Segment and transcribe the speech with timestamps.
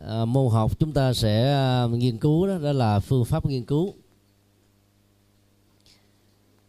[0.00, 3.64] à, môn học chúng ta sẽ à, nghiên cứu đó, đó là phương pháp nghiên
[3.64, 3.94] cứu.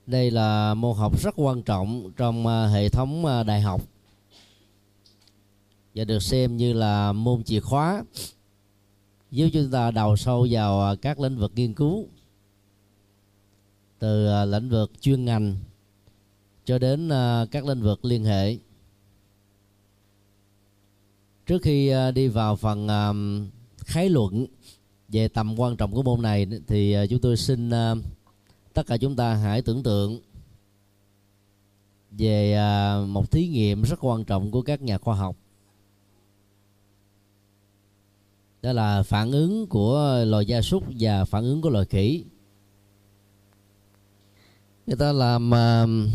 [0.07, 3.81] Đây là môn học rất quan trọng trong à, hệ thống à, đại học
[5.95, 8.03] và được xem như là môn chìa khóa
[9.31, 12.05] giúp chúng ta đào sâu vào các lĩnh vực nghiên cứu
[13.99, 15.55] từ lĩnh vực chuyên ngành
[16.65, 17.09] cho đến
[17.51, 18.57] các lĩnh vực liên hệ
[21.49, 22.87] trước khi ờ, đi vào phần
[23.77, 24.45] khái luận
[25.07, 27.95] về tầm quan trọng của môn này thì ờ, chúng tôi xin ờ,
[28.73, 30.19] tất cả chúng ta hãy tưởng tượng
[32.11, 32.57] về
[33.07, 35.35] một thí nghiệm rất quan trọng của các nhà khoa học.
[38.61, 42.23] Đó là phản ứng của loài gia súc và phản ứng của loài khỉ.
[44.87, 46.09] Người ta làm uh,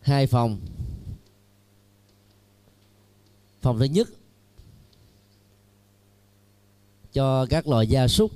[0.00, 0.58] hai phòng.
[3.60, 4.08] Phòng thứ nhất
[7.16, 8.30] cho các loài gia súc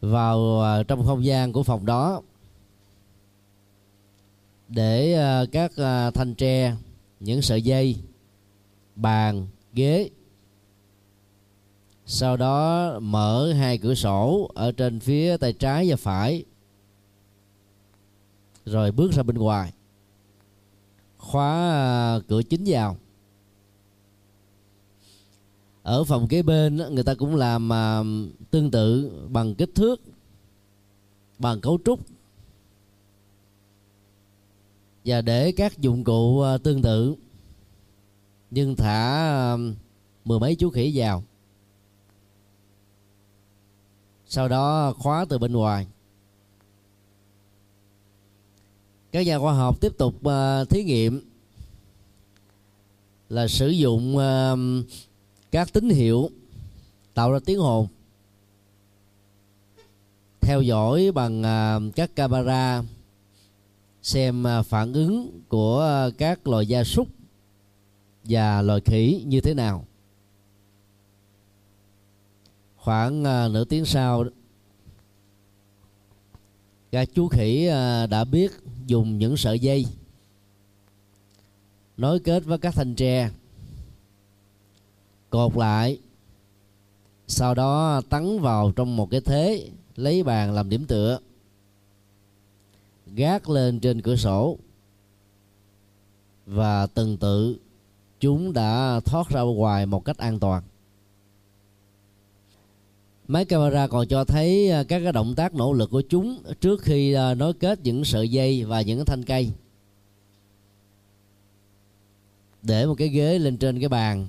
[0.00, 2.22] vào à, trong không gian của phòng đó
[4.68, 6.74] để à, các à, thanh tre,
[7.20, 7.96] những sợi dây,
[8.96, 10.10] bàn, ghế,
[12.06, 16.44] sau đó mở hai cửa sổ ở trên phía tay trái và phải,
[18.64, 19.72] rồi bước ra bên ngoài,
[21.18, 22.96] khóa cửa chính vào
[25.86, 28.02] ở phòng kế bên người ta cũng làm mà
[28.50, 30.00] tương tự bằng kích thước
[31.38, 32.00] bằng cấu trúc.
[35.04, 37.14] Và để các dụng cụ à, tương tự.
[38.50, 39.56] Nhưng thả à,
[40.24, 41.24] mười mấy chú khỉ vào.
[44.26, 45.86] Sau đó khóa từ bên ngoài.
[49.12, 51.20] Các nhà khoa học tiếp tục uh, thí nghiệm
[53.28, 54.58] là sử dụng uh,
[55.50, 56.30] các tín hiệu
[57.14, 57.86] tạo ra tiếng hồn.
[60.40, 62.82] Theo dõi bằng à, các camera
[64.02, 67.08] xem à, phản ứng của các loài gia súc
[68.24, 69.84] và loài khỉ như thế nào.
[72.76, 74.24] Khoảng à, nửa tiếng sau,
[76.90, 77.66] các chú khỉ
[78.10, 78.52] đã biết
[78.86, 79.86] dùng những sợi dây
[81.96, 83.30] nối kết với các thanh tre
[85.36, 85.98] cột lại.
[87.26, 91.18] Sau đó tấn vào trong một cái thế, lấy bàn làm điểm tựa.
[93.06, 94.58] Gác lên trên cửa sổ.
[96.46, 97.56] Và từng tự,
[98.20, 100.62] chúng đã thoát ra ngoài một cách an toàn.
[103.28, 106.82] Máy camera còn cho thấy à, các cái động tác nỗ lực của chúng trước
[106.82, 109.50] khi à, nối kết những sợi dây và những thanh cây.
[112.62, 114.26] Để một cái ghế lên trên cái bàn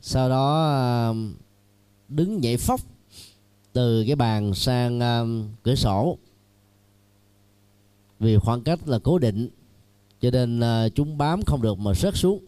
[0.00, 0.76] sau đó
[1.08, 1.34] um,
[2.08, 2.80] đứng dậy phóc
[3.72, 6.18] từ cái bàn sang um, cửa sổ.
[8.18, 9.48] Vì khoảng cách là cố định,
[10.20, 12.44] cho nên uh, chúng bám không được mà rớt xuống.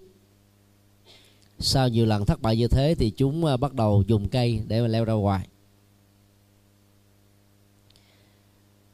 [1.59, 4.81] Sau nhiều lần thất bại như thế thì chúng uh, bắt đầu dùng cây để
[4.81, 5.49] mà leo ra ngoài.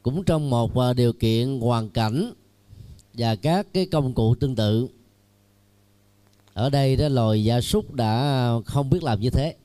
[0.02, 2.32] Cũng trong một uh, điều kiện hoàn cảnh
[3.14, 4.88] và các cái công cụ tương tự
[6.58, 9.56] ở đây đó loài gia súc đã không biết làm như thế.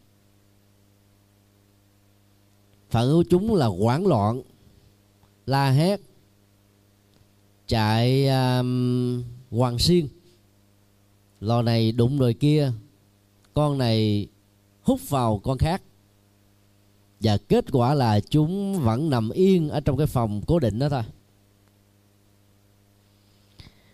[2.89, 4.41] Phản ứng chúng là hoảng loạn
[5.45, 5.99] la hét
[7.67, 10.07] chạy um, hoàng xiên.
[11.39, 12.71] Lò này đụng rồi kia
[13.53, 14.27] con này
[14.81, 15.81] hút vào con khác.
[17.19, 20.89] Và kết quả là chúng vẫn nằm yên ở trong cái phòng cố định đó
[20.89, 21.03] thôi.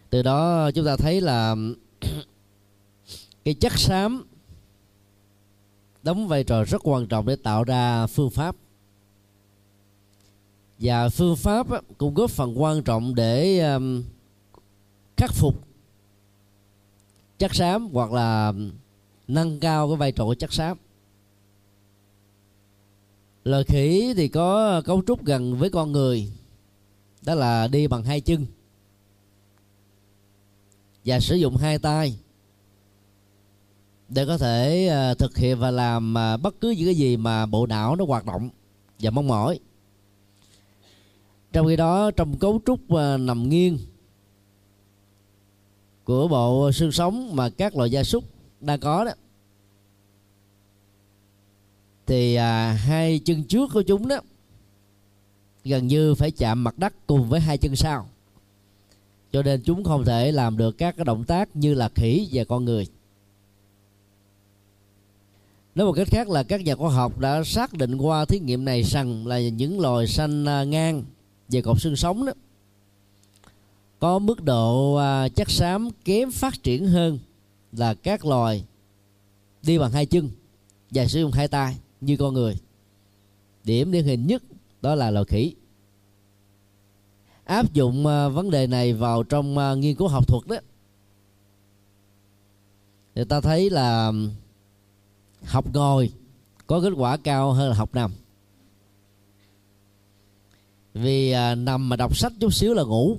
[0.10, 1.56] Từ đó chúng ta thấy là
[3.50, 4.26] cái chất xám
[6.04, 8.56] đóng vai trò rất quan trọng để tạo ra phương pháp.
[10.80, 11.68] Và phương pháp
[11.98, 13.64] cũng góp phần quan trọng để
[15.18, 15.68] khắc phục
[17.38, 18.54] chất xám hoặc là
[19.28, 20.78] nâng cao cái vai trò của chất xám.
[23.44, 26.32] Loài khỉ thì có cấu trúc gần với con người,
[27.22, 28.46] đó là đi bằng hai chân
[31.06, 32.18] và sử dụng hai tay
[34.10, 37.46] để có thể ờ, thực hiện và làm ờ, bất cứ những cái gì mà
[37.46, 38.50] bộ não nó hoạt động
[39.00, 39.60] và mong mỏi.
[41.54, 43.78] Trong khi đó trong cấu trúc ờ, nằm nghiêng
[46.04, 48.24] của bộ xương sống mà các loài gia súc
[48.62, 49.12] đang có đó
[52.10, 54.20] thì à, hai chân trước của chúng đó
[55.64, 58.10] gần như phải chạm mặt đất cùng với hai chân sau.
[59.32, 62.44] Cho nên chúng không thể làm được các cái động tác như là khỉ và
[62.44, 62.88] con người
[65.76, 68.66] nói một cách khác là các nhà khoa học đã xác định qua thí nghiệm
[68.66, 71.04] này rằng là những loài xanh à, ngang
[71.50, 72.34] về cột xương sống đó
[74.00, 77.20] có mức độ à, chất xám kém phát triển hơn
[77.72, 78.64] là các loài
[79.64, 80.30] đi bằng hai chân
[80.92, 82.56] và sử dụng hai tay như con người.
[83.64, 84.44] Điểm điển hình nhất
[84.82, 85.56] đó là loài khỉ.
[87.44, 90.58] Áp dụng à, vấn đề này vào trong nghiên cứu học thuật đó.
[93.16, 94.12] Người ta thấy là
[95.44, 96.12] học ngồi
[96.68, 98.12] có kết quả cao hơn là học nằm.
[100.94, 103.18] Vì à, nằm mà đọc sách chút xíu là ngủ.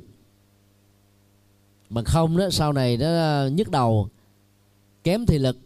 [1.90, 4.08] Mà không đó sau này nó à, nhức đầu
[5.05, 5.58] kém thị lực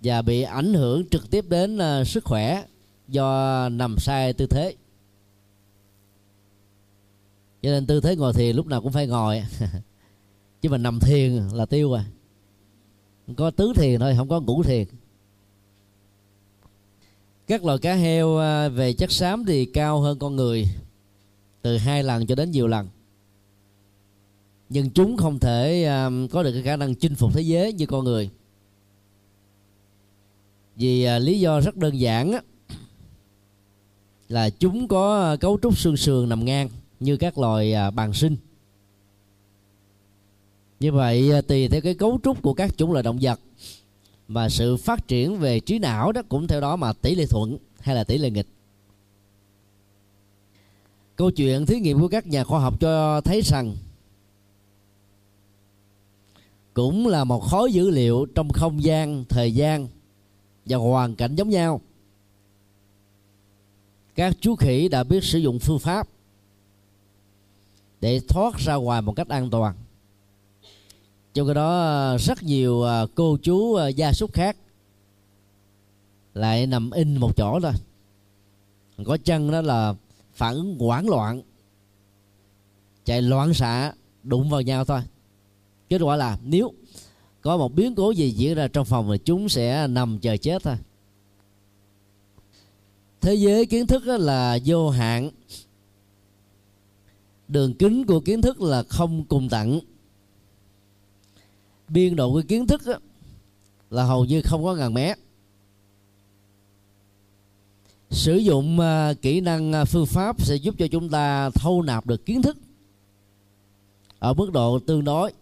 [0.00, 2.64] và bị ảnh hưởng trực tiếp đến à, sức khỏe
[3.08, 4.74] do nằm sai tư thế.
[7.62, 9.42] Cho nên tư thế ngồi thiền lúc nào cũng phải ngồi.
[10.60, 12.04] Chứ mà nằm thiền là tiêu à.
[13.36, 14.86] Có tứ thiền thôi không có ngủ thiền
[17.52, 20.68] các loài cá heo à, về chất xám thì cao hơn con người
[21.62, 22.88] từ hai lần cho đến nhiều lần.
[24.68, 27.86] Nhưng chúng không thể à, có được cái khả năng chinh phục thế giới như
[27.86, 28.30] con người.
[30.76, 32.38] Vì à, lý do rất đơn giản
[34.28, 36.68] là chúng có cấu trúc xương sườn nằm ngang
[37.00, 38.36] như các loài bàn sinh.
[40.80, 43.40] Như vậy tùy theo cái cấu trúc của các chủng loài động vật
[44.32, 47.58] và sự phát triển về trí não đó cũng theo đó mà tỷ lệ thuận
[47.80, 48.48] hay là tỷ lệ nghịch.
[51.16, 53.76] Câu chuyện thí nghiệm của các nhà khoa học cho thấy rằng
[56.74, 59.88] cũng là một khối dữ liệu trong không gian, thời gian
[60.66, 61.80] và hoàn cảnh giống nhau.
[64.14, 66.08] Các chú khỉ đã biết sử dụng phương pháp
[68.00, 69.74] để thoát ra ngoài một cách an toàn
[71.34, 74.56] trong cái đó, rất nhiều à, cô chú à, gia súc khác
[76.34, 77.72] lại nằm in một chỗ thôi.
[79.04, 79.94] Có chân đó là
[80.34, 81.42] phản ứng hoảng loạn,
[83.04, 83.92] chạy loạn xạ
[84.22, 85.00] đụng vào nhau thôi.
[85.88, 86.72] Kết quả là nếu
[87.40, 90.62] có một biến cố gì diễn ra trong phòng thì chúng sẽ nằm chờ chết
[90.62, 90.76] thôi.
[93.20, 95.30] Thế giới kiến thức là vô hạn.
[97.48, 99.80] Đường kính của kiến thức là không cùng tận
[101.92, 102.82] biên độ cái kiến thức
[103.90, 105.18] là hầu như không có ngàn mét
[108.10, 112.06] sử dụng uh, kỹ năng uh, phương pháp sẽ giúp cho chúng ta thâu nạp
[112.06, 112.56] được kiến thức
[114.18, 115.32] ở mức độ tương đối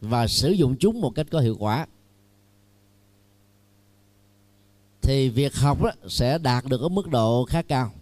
[0.00, 1.86] và sử dụng chúng một cách có hiệu quả.
[5.02, 7.92] Thì việc học đó sẽ đạt được ở mức độ khá cao.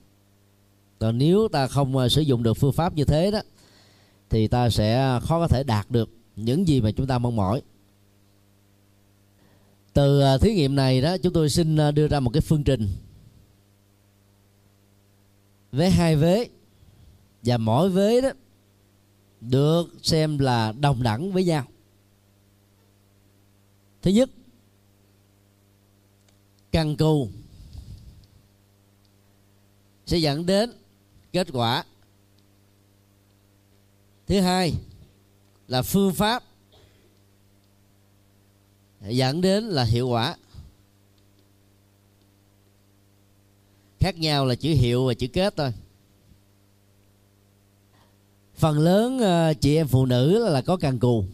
[0.99, 3.41] Còn nếu ta không uh, sử dụng được phương pháp như thế đó
[4.31, 7.63] thì ta sẽ khó có thể đạt được những gì mà chúng ta mong mỏi.
[9.93, 12.65] Từ à, thí nghiệm này đó, chúng tôi xin à, đưa ra một cái phương
[12.65, 12.89] trình.
[15.73, 16.49] Với hai vế
[17.43, 18.31] và mỗi vế đó
[19.41, 21.65] được xem là đồng đẳng với nhau.
[24.03, 24.31] Thứ nhất,
[26.73, 27.29] căn cù
[30.07, 30.73] sẽ dẫn đến
[31.33, 31.85] kết quả.
[34.27, 34.75] Thứ hai
[35.69, 36.43] là phương pháp
[39.01, 40.37] dẫn đến là hiệu quả.
[43.99, 45.73] Khác nhau là chữ hiệu và chữ kết thôi.
[48.55, 51.25] Phần lớn ờ, chị em phụ nữ là có cần cù.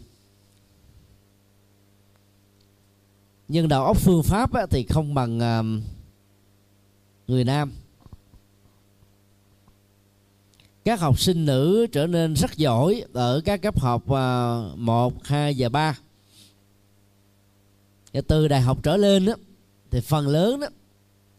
[3.47, 5.63] Nhưng đầu óc phương pháp thì không bằng ờ,
[7.27, 7.71] người nam
[10.85, 15.55] các học sinh nữ trở nên rất giỏi ở các cấp học à, 1, 2
[15.57, 15.97] và 3
[18.13, 19.33] và từ đại học trở lên đó,
[19.91, 20.67] thì phần lớn đó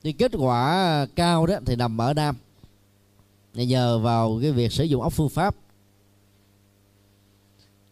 [0.03, 2.37] thì kết quả cao đó thì nằm ở nam.
[3.55, 5.57] Nhờ vào cái việc sử dụng ốc phương pháp.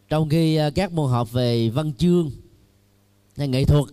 [0.08, 2.30] Trong khi à, các môn học về văn chương
[3.36, 3.84] hay nghệ thuật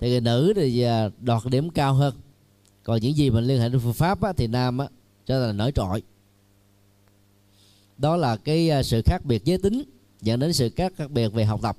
[0.00, 2.14] thì người nữ thì à, đoạt điểm cao hơn.
[2.82, 4.86] Còn những gì mà liên hệ đến phương pháp á, thì nam á,
[5.26, 6.02] cho là nổi trội
[7.98, 9.82] đó là cái à, sự khác biệt giới tính
[10.22, 11.76] dẫn đến sự khác biệt về học tập.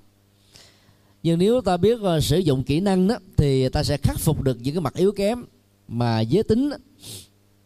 [1.24, 4.42] Nhưng nếu ta biết uh, sử dụng kỹ năng đó thì ta sẽ khắc phục
[4.42, 5.46] được những cái mặt yếu kém
[5.88, 6.70] mà giới tính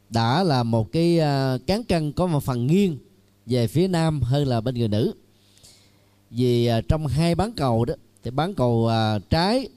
[0.09, 2.97] đã là một cái uh, cán cân có một phần nghiêng
[3.45, 5.13] về phía nam hơn là bên người nữ.
[6.29, 7.93] Vì uh, trong hai bán cầu đó
[8.23, 8.89] thì bán cầu
[9.29, 9.67] trái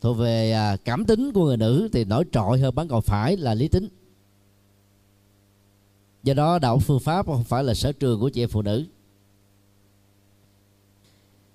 [0.00, 0.54] thuộc về
[0.84, 3.88] cảm tính của người nữ thì nổi trội hơn bán cầu phải là lý tính
[6.28, 8.86] do đó, đạo phương pháp không phải là sở trường của chị em phụ nữ.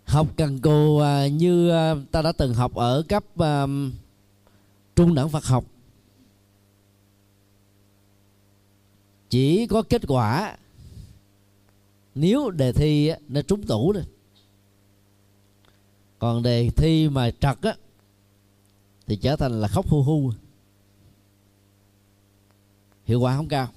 [0.05, 3.65] Học cần cù à, như à, ta đã từng học ở cấp à,
[4.95, 5.65] trung đẳng Phật học.
[9.29, 10.57] Chỉ có kết quả.
[12.15, 14.03] Nếu đề thi nó trúng tủ thôi
[16.19, 17.75] còn đề thi mà trật á,
[19.07, 20.31] thì trở thành là khóc hu hu.
[23.05, 23.67] Hiệu quả không cao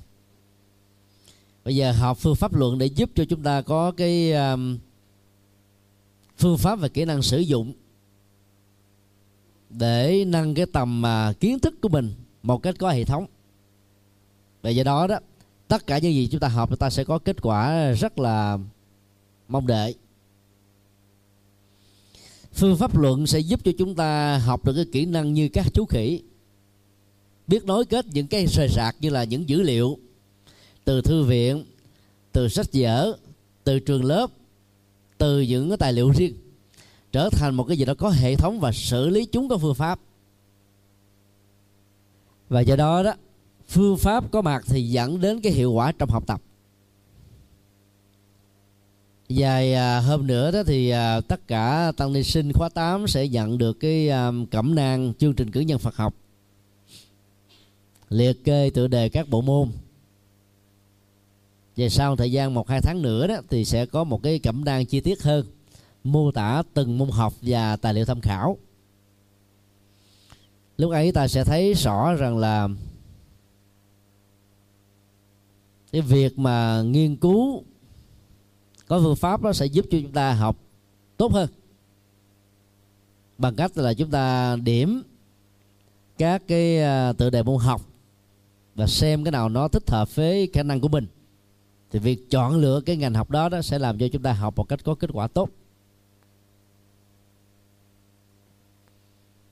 [1.66, 4.78] bây giờ học phương pháp luận để giúp cho chúng ta có cái um,
[6.36, 7.72] phương pháp và kỹ năng sử dụng
[9.70, 13.26] để nâng cái tầm uh, kiến thức của mình một cách có hệ thống.
[14.62, 15.18] Và do đó đó
[15.68, 18.58] tất cả những gì chúng ta học chúng ta sẽ có kết quả rất là
[19.48, 19.94] mong đợi.
[22.52, 25.66] Phương pháp luận sẽ giúp cho chúng ta học được cái kỹ năng như các
[25.74, 26.22] chú khỉ
[27.46, 29.98] biết nối kết những cái rời rạc như là những dữ liệu
[30.86, 31.64] từ thư viện
[32.32, 33.16] từ sách vở
[33.64, 34.30] từ trường lớp
[35.18, 36.34] từ những cái tài liệu riêng
[37.12, 39.74] trở thành một cái gì đó có hệ thống và xử lý chúng có phương
[39.74, 40.00] pháp.
[42.48, 43.14] Và do đó đó
[43.68, 46.42] phương pháp có mặt thì dẫn đến cái hiệu quả trong học tập.
[49.28, 53.28] Vài à, hôm nữa đó thì à, tất cả tăng ni sinh khóa 8 sẽ
[53.28, 56.14] nhận được cái à, cẩm nang chương trình cử nhân Phật học.
[58.08, 59.68] Liệt kê tựa đề các bộ môn
[61.76, 64.64] về sau thời gian một, hai tháng nữa đó, thì sẽ có một cái cẩm
[64.64, 65.46] nang chi tiết hơn.
[66.04, 68.58] Mô tả từng môn học và tài liệu tham khảo.
[70.76, 72.68] Lúc ấy ta sẽ thấy rõ rằng là
[75.92, 77.62] cái việc mà nghiên cứu
[78.88, 80.56] có phương pháp nó sẽ giúp cho chúng ta học
[81.16, 81.48] tốt hơn.
[83.38, 85.02] Bằng cách là chúng ta điểm
[86.18, 87.82] các cái à, tựa tự đề môn học
[88.74, 91.06] và xem cái nào nó thích hợp với khả năng của mình
[91.90, 94.56] thì việc chọn lựa cái ngành học đó đó sẽ làm cho chúng ta học
[94.56, 95.50] một cách có kết quả tốt.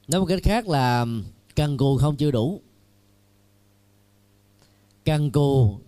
[0.08, 1.06] Nói một cách khác là
[1.56, 2.60] cần cù không chưa đủ.
[5.04, 5.78] Cần cù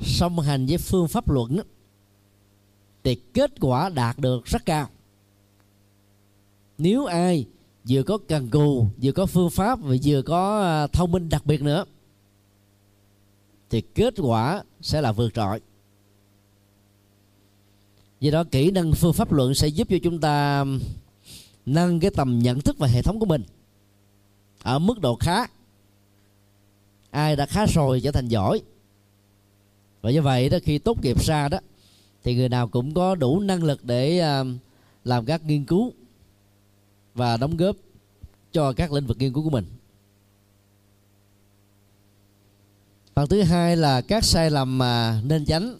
[0.00, 1.62] song hành với phương pháp luận đó,
[3.02, 4.88] thì kết quả đạt được rất cao.
[6.78, 7.46] Nếu ai
[7.88, 11.46] vừa có cần cù vừa có phương pháp và vừa có à, thông minh đặc
[11.46, 11.84] biệt nữa
[13.72, 15.60] thì kết quả sẽ là vượt trội.
[18.20, 20.64] Do đó, kỹ năng phương pháp luận sẽ giúp cho chúng ta
[21.66, 23.42] nâng cái tầm nhận thức và hệ thống của mình
[24.62, 25.46] ở mức độ khá.
[27.10, 28.60] Ai đã khá rồi trở thành giỏi.
[30.02, 31.58] Và như vậy đó, khi tốt nghiệp ra đó,
[32.22, 34.44] thì người nào cũng có đủ năng lực để à,
[35.04, 35.92] làm các nghiên cứu
[37.14, 37.76] và đóng góp
[38.52, 39.64] cho các lĩnh vực nghiên cứu của mình.
[43.14, 45.78] Phần thứ hai là các sai lầm mà nên tránh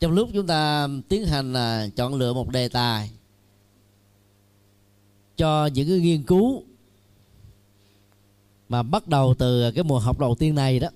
[0.00, 3.10] trong lúc chúng ta tiến hành là chọn lựa một đề tài
[5.36, 6.62] cho những cái nghiên cứu
[8.68, 10.88] mà bắt đầu từ cái mùa học đầu tiên này đó,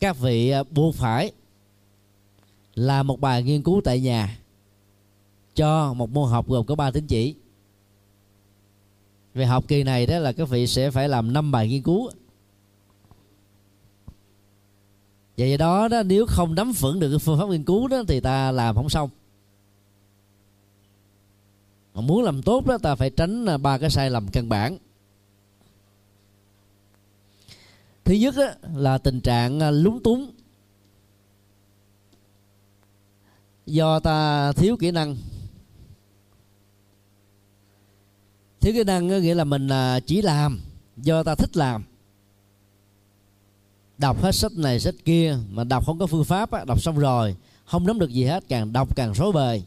[0.00, 1.32] các vị à, buộc phải
[2.74, 4.38] làm một bài nghiên cứu tại nhà
[5.54, 7.34] cho một môn học gồm có ba tín chỉ
[9.34, 12.10] về học kỳ này đó là các vị sẽ phải làm năm bài nghiên cứu.
[15.36, 18.20] Vậy đó đó nếu không nắm vững được cái phương pháp nghiên cứu đó thì
[18.20, 19.10] ta làm không xong.
[21.94, 24.78] Mà muốn làm tốt đó ta phải tránh à, ba cái sai lầm căn bản.
[28.04, 30.30] Thứ nhất đó, là tình trạng à, lúng túng.
[33.66, 35.16] Do ta thiếu kỹ năng
[38.60, 40.60] thiếu kỹ năng ờ, nghĩa là mình ờ, chỉ làm
[40.96, 41.84] do ta thích làm.
[43.98, 46.98] Đọc hết sách này sách kia mà đọc không có phương pháp á, đọc xong
[46.98, 49.62] rồi không nắm được gì hết càng đọc càng rối bời.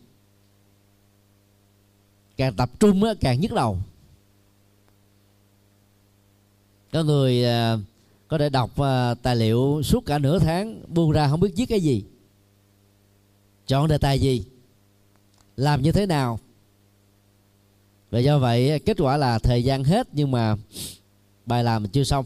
[2.38, 3.78] Càng tập trung á, càng nhức đầu.
[6.92, 7.78] Có người à,
[8.28, 8.72] có thể đọc
[9.22, 12.04] tài liệu suốt cả nửa tháng buông ra không biết viết cái gì.
[13.68, 14.46] Chọn đề tài gì?
[15.58, 16.40] Làm như thế nào?
[18.13, 20.55] Và do vậy kết quả là thời gian hết nhưng mà
[21.46, 22.25] bài làm chưa xong.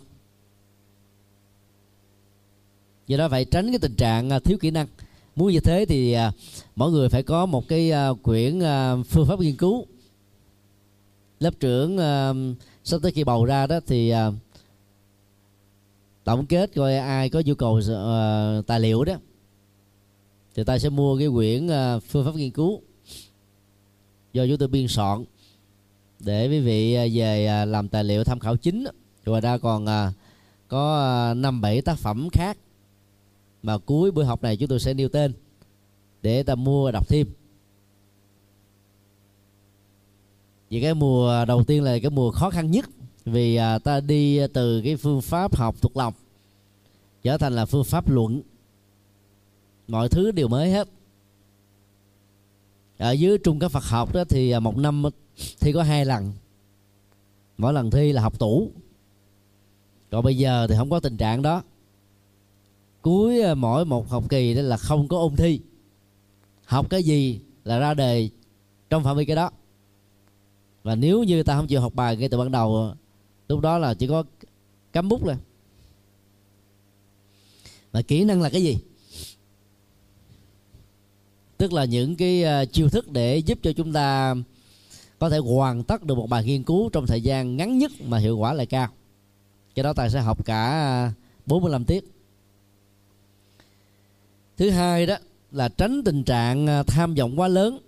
[3.07, 4.87] Do đó phải tránh cái tình trạng à, thiếu kỹ năng.
[5.35, 6.31] Muốn như thế thì à,
[6.75, 9.85] mỗi người phải có một cái à, quyển à, phương pháp nghiên cứu.
[11.39, 11.97] Lớp trưởng
[12.83, 14.13] sắp tới khi bầu ra đó thì
[16.23, 17.81] tổng kết coi ai có nhu cầu
[18.67, 19.13] tài liệu đó
[20.55, 21.67] thì ta sẽ mua cái quyển
[22.07, 22.81] phương pháp nghiên cứu
[24.33, 25.23] do chúng tôi biên soạn
[26.19, 28.85] để quý vị à, về à, làm tài liệu tham khảo chính
[29.25, 30.11] ngoài ra còn à,
[30.67, 32.57] có năm bảy tác phẩm khác
[33.63, 35.33] mà cuối buổi học này chúng tôi sẽ nêu tên
[36.21, 37.27] để ta mua đọc thêm.
[40.69, 42.85] Vì cái mùa đầu tiên là cái mùa khó khăn nhất
[43.25, 46.13] vì ta đi từ cái phương pháp học thuộc lòng
[47.23, 48.41] trở thành là phương pháp luận.
[49.87, 50.87] Mọi thứ đều mới hết.
[52.97, 55.03] Ở dưới trung cấp Phật học đó thì một năm
[55.59, 56.33] thi có hai lần.
[57.57, 58.71] Mỗi lần thi là học tủ.
[60.11, 61.63] Còn bây giờ thì không có tình trạng đó.
[63.01, 65.59] Cuối à, mỗi một học kỳ đó là không có ôn thi.
[66.65, 68.29] Học cái gì là ra đề
[68.89, 69.51] trong phạm vi cái đó.
[70.83, 72.93] Và nếu như ta không chịu học bài ngay từ ban đầu,
[73.47, 74.23] lúc đó là chỉ có
[74.93, 75.37] cắm bút lên
[77.91, 78.77] và kỹ năng là cái gì?
[81.57, 84.35] Tức là những cái à, chiêu thức để giúp cho chúng ta
[85.19, 88.17] có thể hoàn tất được một bài nghiên cứu trong thời gian ngắn nhất mà
[88.17, 88.87] hiệu quả lại cao.
[89.75, 91.13] Cho đó tài sẽ học cả à,
[91.45, 92.03] 45 tiết.
[94.57, 95.15] Thứ hai đó
[95.51, 97.79] là tránh tình trạng à, tham vọng quá lớn.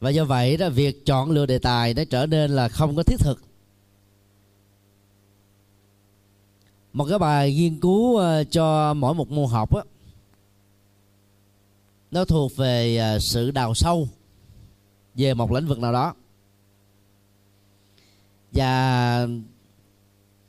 [0.00, 3.02] Và do vậy đó, việc chọn lựa đề tài nó trở nên là không có
[3.02, 3.42] thiết thực.
[6.92, 9.82] Một cái bài nghiên cứu à, cho mỗi một môn học á,
[12.10, 14.08] nó thuộc về sự đào sâu
[15.16, 16.14] về một lĩnh vực nào đó.
[18.52, 19.28] Và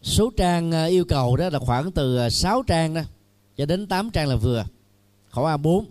[0.02, 3.02] số trang ờ, yêu cầu đó là khoảng từ ờ, 6 trang đó
[3.58, 4.66] cho đến 8 trang là vừa
[5.30, 5.84] khổ A4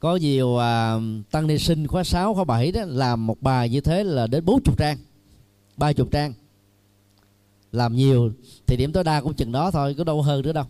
[0.00, 3.80] có nhiều uh, tăng ni sinh khóa 6 khóa 7 đó làm một bài như
[3.80, 4.98] thế là đến 40 trang
[5.76, 6.32] 30 trang.
[7.72, 8.32] Làm nhiều
[8.66, 10.64] thì điểm tối đa cũng chừng đó thôi có đâu hơn nữa đâu.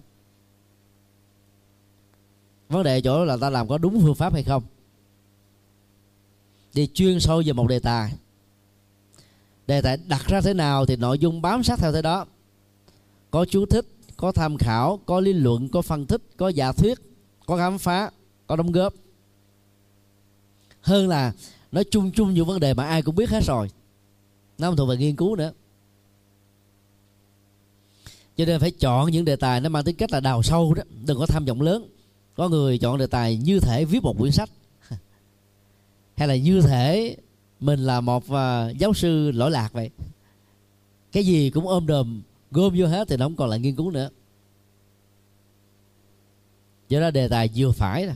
[2.69, 4.63] Vấn đề chỗ là ta làm có đúng phương pháp hay không
[6.77, 8.13] đi chuyên sâu về một đề tài.
[9.67, 12.27] Đề tài đặt ra thế nào thì nội dung bám sát theo thế đó.
[13.31, 16.99] Có chú thích, có tham khảo, có lý luận, có phân tích, có giả thuyết,
[17.47, 18.11] có khám phá,
[18.47, 18.95] có đóng góp.
[20.81, 21.33] Hơn là
[21.73, 23.71] nói chung chung những vấn đề mà ai cũng biết hết rồi.
[24.59, 25.53] Nó không thuộc về nghiên cứu nữa.
[28.37, 30.83] Cho nên phải chọn những đề tài nó mang tính cách là đào sâu đó.
[31.05, 31.89] Đừng có tham vọng lớn.
[32.35, 34.51] Có người chọn đề tài như thể viết một quyển sách
[36.17, 37.17] hay là như thể
[37.61, 39.91] mình là một uh, giáo sư lỗi lạc vậy?
[41.13, 43.91] Cái gì cũng ôm đồm gom vô hết thì nó không còn là nghiên cứu
[43.91, 44.11] nữa.
[46.89, 48.15] Do đó đề tài vừa phải rồi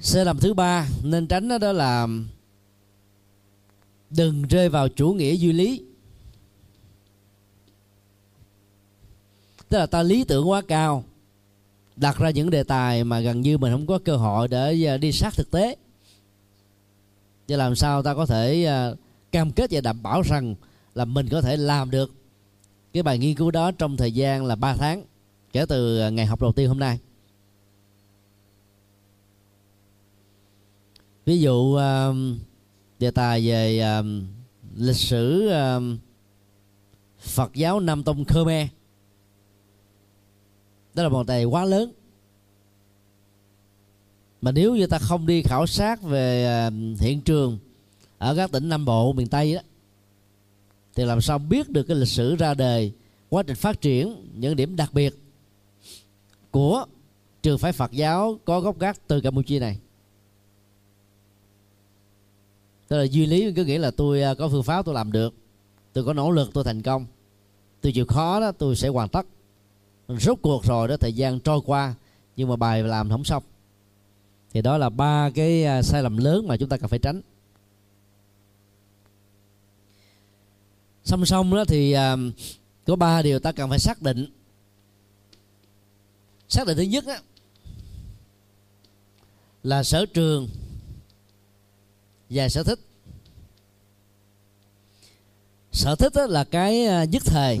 [0.00, 2.08] sai lầm thứ ba nên tránh đó, đó là
[4.10, 5.82] đừng rơi vào chủ nghĩa duy lý.
[9.68, 11.04] Tức là ta lý tưởng quá cao
[11.96, 14.96] đặt ra những đề tài mà gần như mình không có cơ hội để à,
[14.96, 15.76] đi sát thực tế.
[17.48, 18.90] Để làm sao ta có thể à,
[19.32, 20.54] cam kết và đảm bảo rằng
[20.94, 22.12] là mình có thể làm được
[22.92, 25.04] cái bài nghiên cứu đó trong thời gian là 3 tháng
[25.52, 26.98] kể từ à, ngày học đầu tiên hôm nay?
[31.26, 31.78] Ví dụ
[32.98, 33.82] đề tài về
[34.76, 35.50] lịch sử
[37.20, 38.68] Phật giáo Nam Tông Khmer
[40.94, 41.92] đó là một đề quá lớn.
[44.40, 47.58] Mà nếu như ta không đi khảo sát về à, hiện trường
[48.18, 49.60] ở các tỉnh Nam Bộ, miền Tây đó,
[50.94, 52.92] thì làm sao biết được cái lịch sử ra đời,
[53.28, 55.14] quá trình phát triển, những điểm đặc biệt
[56.50, 56.86] của
[57.42, 59.78] trường phái Phật giáo có gốc gác từ Campuchia này?
[62.88, 65.34] Tức là duy lý, cứ nghĩ là tôi à, có phương pháp tôi làm được,
[65.92, 67.06] tôi có nỗ lực, tôi thành công.
[67.80, 69.26] Tôi chịu khó đó, tôi sẽ hoàn tất
[70.08, 71.94] rốt cuộc rồi đó thời gian trôi qua
[72.36, 73.42] nhưng mà bài làm không xong.
[74.52, 77.20] Thì đó là ba cái à, sai lầm lớn mà chúng ta cần phải tránh.
[81.04, 82.16] Song song đó thì à,
[82.86, 84.26] có ba điều ta cần phải xác định.
[86.48, 87.16] Xác định thứ nhất đó,
[89.62, 90.48] là sở trường
[92.30, 92.80] và sở thích.
[95.72, 97.60] Sở thích là cái à, nhất thời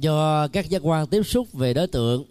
[0.00, 2.24] do các giác quan tiếp xúc về đối tượng.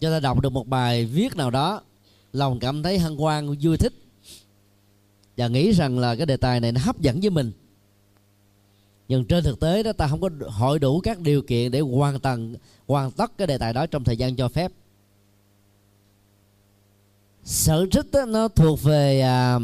[0.00, 1.80] Cho ta đọc được một bài viết nào đó
[2.32, 3.92] lòng cảm thấy hân hoan vui thích.
[5.36, 7.52] Và nghĩ rằng là cái đề tài này nó hấp dẫn với mình.
[9.08, 12.20] Nhưng trên thực tế đó ta không có hội đủ các điều kiện để hoàn
[12.20, 12.54] thành
[12.86, 14.72] hoàn tất cái đề tài đó trong thời gian cho phép.
[17.44, 19.58] Sở thích đó, nó thuộc về à,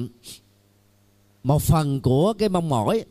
[1.43, 3.05] một phần của cái mong mỏi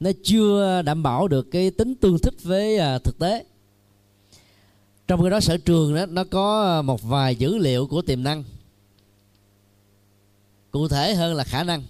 [0.00, 3.44] nó chưa đảm bảo được cái tính tương thích với à, thực tế.
[5.06, 8.44] Trong cái đó, sở trường đó, nó có một vài dữ liệu của tiềm năng.
[10.70, 11.82] Cụ thể hơn là khả năng.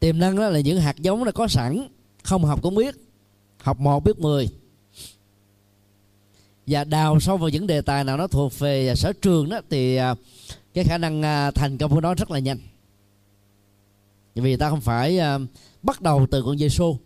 [0.00, 1.88] Tiềm năng đó là những hạt giống đã có sẵn,
[2.22, 2.94] không học cũng biết.
[3.58, 4.48] Học một biết mười.
[6.66, 9.60] Và đào sâu vào những đề tài nào nó thuộc về à, sở trường đó,
[9.70, 10.14] thì à,
[10.74, 11.22] cái khả năng
[11.54, 12.58] thành công của nó rất là nhanh
[14.34, 15.48] vì ta không phải uh,
[15.82, 16.98] bắt đầu từ con dây xô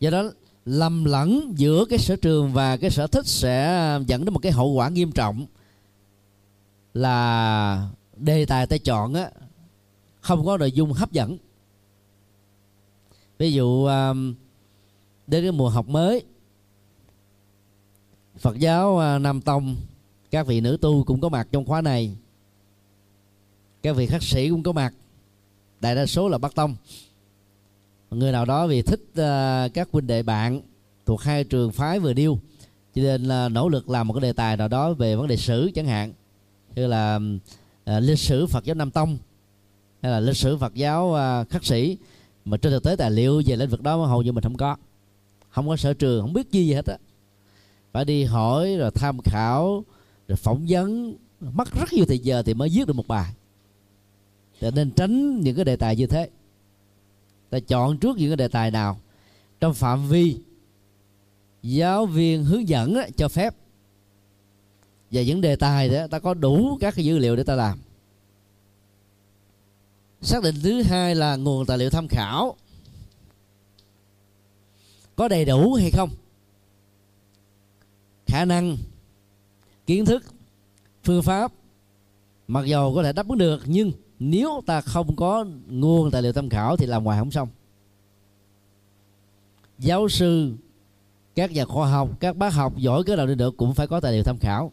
[0.00, 0.30] do đó
[0.64, 4.52] lầm lẫn giữa cái sở trường và cái sở thích sẽ dẫn đến một cái
[4.52, 5.46] hậu quả nghiêm trọng
[6.94, 9.30] là đề tài ta chọn á
[10.20, 11.38] không có nội dung hấp dẫn.
[13.38, 14.12] Ví dụ à,
[15.26, 16.24] đến cái mùa học mới
[18.38, 19.76] Phật giáo à, Nam Tông
[20.30, 22.16] các vị nữ tu cũng có mặt trong khóa này
[23.88, 24.94] các vị khắc sĩ cũng có mặt.
[25.80, 26.76] Đại đa số là Bắc Tông.
[28.10, 30.60] Người nào đó vì thích uh, các huynh đệ bạn
[31.06, 32.38] thuộc hai trường phái vừa điêu
[32.94, 35.36] cho nên là nỗ lực làm một cái đề tài nào đó về vấn đề
[35.36, 36.12] sử chẳng hạn
[36.74, 39.18] như là uh, lịch sử Phật giáo Nam Tông
[40.02, 41.96] hay là lịch sử Phật giáo uh, khắc sĩ.
[42.44, 44.76] Mà trên thực tế tài liệu về lĩnh vực đó hầu như mình không có
[45.48, 46.96] không có sở trường không biết gì hết á.
[47.92, 49.84] Phải đi hỏi rồi tham khảo
[50.28, 51.14] rồi phỏng vấn.
[51.40, 53.34] Mất rất nhiều thời giờ thì mới viết được một bài
[54.60, 56.30] cho nên tránh những cái đề tài như thế.
[57.50, 59.00] Ta chọn trước những cái đề tài nào?
[59.60, 60.36] Trong phạm vi
[61.62, 63.54] giáo viên hướng dẫn đó, cho phép.
[65.10, 67.78] Và những đề tài đó ta có đủ các cái dữ liệu để ta làm.
[70.22, 72.56] Xác định thứ hai là nguồn tài liệu tham khảo.
[75.16, 76.10] Có đầy đủ hay không?
[78.26, 78.76] Khả năng
[79.86, 80.24] kiến thức
[81.04, 81.52] phương pháp
[82.48, 86.32] mặc dầu có thể đáp ứng được nhưng nếu ta không có nguồn tài liệu
[86.32, 87.48] tham khảo thì làm ngoài không xong.
[89.78, 90.52] Giáo sư,
[91.34, 94.00] các nhà khoa học, các bác học giỏi cái nào đi được cũng phải có
[94.00, 94.72] tài liệu tham khảo.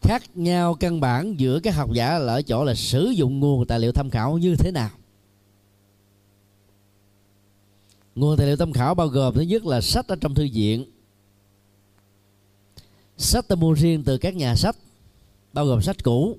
[0.00, 3.66] Khác nhau căn bản giữa các học giả là ở chỗ là sử dụng nguồn
[3.66, 4.90] tài liệu tham khảo như thế nào.
[8.14, 10.84] Nguồn tài liệu tham khảo bao gồm thứ nhất là sách ở trong thư viện.
[13.16, 14.76] Sách ta mua riêng từ các nhà sách
[15.58, 16.36] bao gồm sách cũ.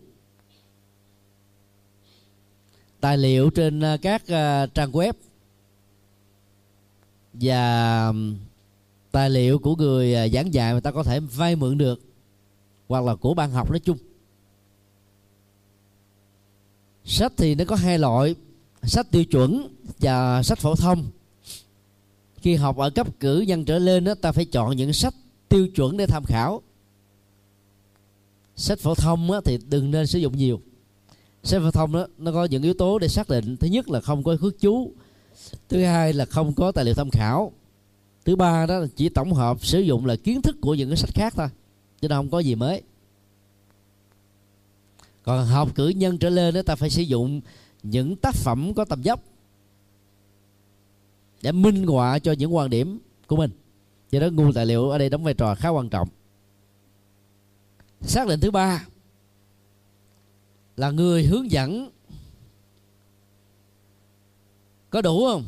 [3.00, 5.14] Tài liệu trên à, các à, trang web
[7.34, 8.14] và
[9.12, 12.02] tài liệu của người à, giảng dạy mà ta có thể vay mượn được
[12.88, 13.98] hoặc là của ban học nói chung.
[17.06, 18.36] Sách thì nó có hai loại
[18.84, 21.06] sách tiêu chuẩn và sách phổ thông.
[22.36, 25.14] Khi học ở cấp cử nhân trở lên đó, ta phải chọn những sách
[25.50, 26.62] tiêu chuẩn để tham khảo
[28.60, 30.62] sách phổ thông á, thì đừng nên sử dụng nhiều.
[31.44, 34.02] Sách phổ thông đó nó có những yếu tố để xác định thứ nhất là
[34.02, 34.92] không có khước chú
[35.70, 37.52] thứ hai là không có tài liệu tham khảo
[38.26, 40.98] thứ ba đó là chỉ tổng hợp sử dụng là kiến thức của những cái
[40.98, 41.48] sách khác thôi
[42.02, 42.82] chứ nó không có gì mới.
[45.24, 47.42] Còn học cử nhân trở lên đó ta phải sử dụng
[47.84, 49.24] những tác phẩm có tầm dốc
[51.42, 53.52] để minh họa cho những quan điểm của mình.
[54.12, 56.08] Do đó nguồn tài liệu ở đây đóng vai trò khá quan trọng
[58.02, 58.86] xác định thứ ba
[60.78, 61.90] là người hướng dẫn.
[64.90, 65.44] Có đủ không?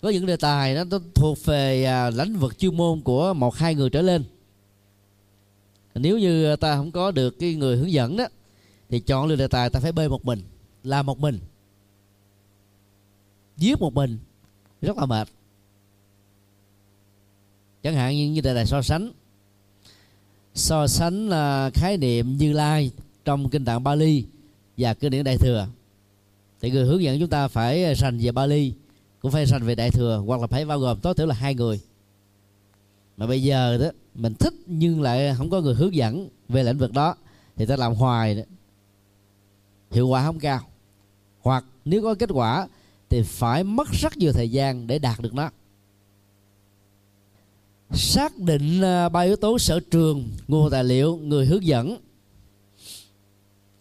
[0.00, 3.74] Có những đề tài nó thuộc về à, lĩnh vực chuyên môn của một hai
[3.74, 4.24] người trở lên.
[5.94, 8.24] Nếu như ta không có được cái người hướng dẫn đó,
[8.88, 10.42] thì chọn lựa đề tài ta phải bơi một mình,
[10.82, 11.38] làm một mình,
[13.56, 14.18] viết một mình.
[14.80, 15.28] Rất là mệt.
[17.82, 19.12] Chẳng hạn như như đề tài so sánh
[20.54, 22.90] so sánh là khái niệm như lai
[23.24, 24.24] trong kinh tạng Bali
[24.76, 25.66] và kinh điển đại thừa.
[26.60, 28.72] Thì người hướng dẫn chúng ta phải sành về Bali,
[29.20, 31.54] cũng phải sành về đại thừa, hoặc là phải bao gồm tối thiểu là hai
[31.54, 31.80] người.
[33.16, 36.78] Mà bây giờ đó, mình thích nhưng lại không có người hướng dẫn về lĩnh
[36.78, 37.14] vực đó,
[37.56, 38.42] thì ta làm hoài đó.
[39.90, 40.60] Hiệu quả không cao.
[41.40, 42.68] Hoặc nếu có kết quả,
[43.08, 45.50] thì phải mất rất nhiều thời gian để đạt được nó
[47.94, 51.96] xác định à, ba yếu tố sở trường, nguồn tài liệu, người hướng dẫn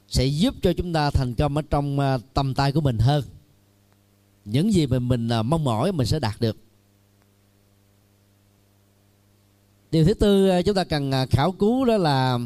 [0.08, 3.24] sẽ giúp cho chúng ta thành công ở trong à, tầm tay của mình hơn.
[4.45, 6.58] Những gì mà mình à, mong mỏi mình sẽ đạt được.
[9.91, 12.39] Điều thứ tư chúng ta cần khảo cứu đó là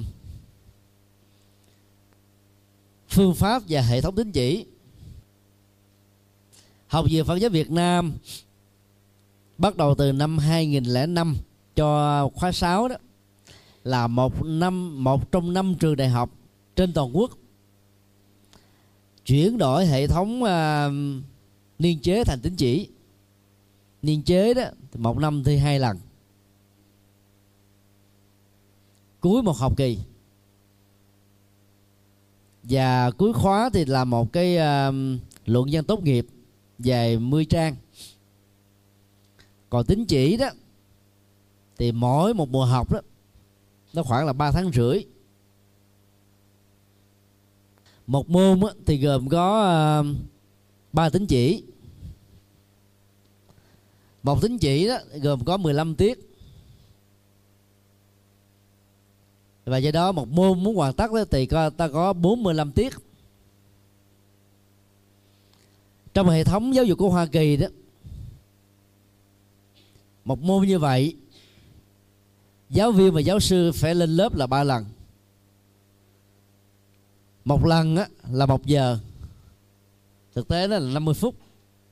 [3.09, 4.65] phương pháp và hệ thống tín chỉ.
[6.87, 8.13] Học viện Phật giáo Việt Nam
[9.57, 11.37] bắt đầu từ năm 2005
[11.75, 12.95] cho khóa 6 đó
[13.83, 16.29] là một năm một trong năm trường đại học
[16.75, 17.31] trên toàn quốc.
[19.25, 21.23] Chuyển đổi hệ thống uh,
[21.79, 22.89] niên chế thành tín chỉ.
[24.01, 24.63] Niên chế đó
[24.97, 25.97] một năm thi hai lần.
[29.19, 29.97] Cuối một học kỳ.
[32.63, 34.95] Và cuối khóa thì là một cái uh,
[35.45, 36.27] luận văn tốt nghiệp
[36.79, 37.75] dài 10 trang.
[39.69, 40.49] Còn tính chỉ đó
[41.77, 42.99] thì mỗi một mùa học đó
[43.93, 45.03] nó khoảng là 3 tháng rưỡi.
[48.07, 50.15] Một môn á, thì gồm có uh,
[50.93, 51.63] ba tính chỉ.
[54.23, 56.19] Một tính chỉ đó gồm có 15 tiết.
[59.65, 62.93] Và do đó một môn muốn hoàn tất đó, thì ta có 45 tiết.
[66.13, 67.67] Trong hệ thống giáo dục của Hoa Kỳ đó
[70.25, 71.15] một môn như vậy
[72.69, 74.85] giáo viên và giáo sư phải lên lớp là ba lần.
[77.45, 78.97] Một lần á, là một giờ.
[80.35, 81.35] Thực tế đó là 50 phút.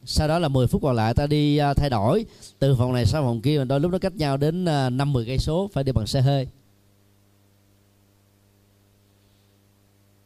[0.06, 2.26] Sau đó là 10 phút còn lại ta đi à, thay đổi.
[2.60, 4.98] Từ phòng này sang phòng kia mà đôi lúc nó cách nhau đến à, năm
[4.98, 6.48] 50 cây số phải đi bằng xe hơi.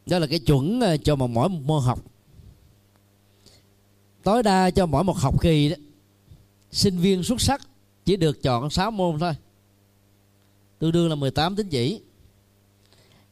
[0.06, 2.00] Đó là cái chuẩn à, cho một mỗi một môn học.
[4.22, 5.76] Tối đa cho mỗi một học kỳ đó
[6.70, 7.60] sinh viên xuất sắc
[8.04, 9.32] chỉ được chọn 6 môn thôi
[10.78, 12.00] tương đương là 18 tín chỉ.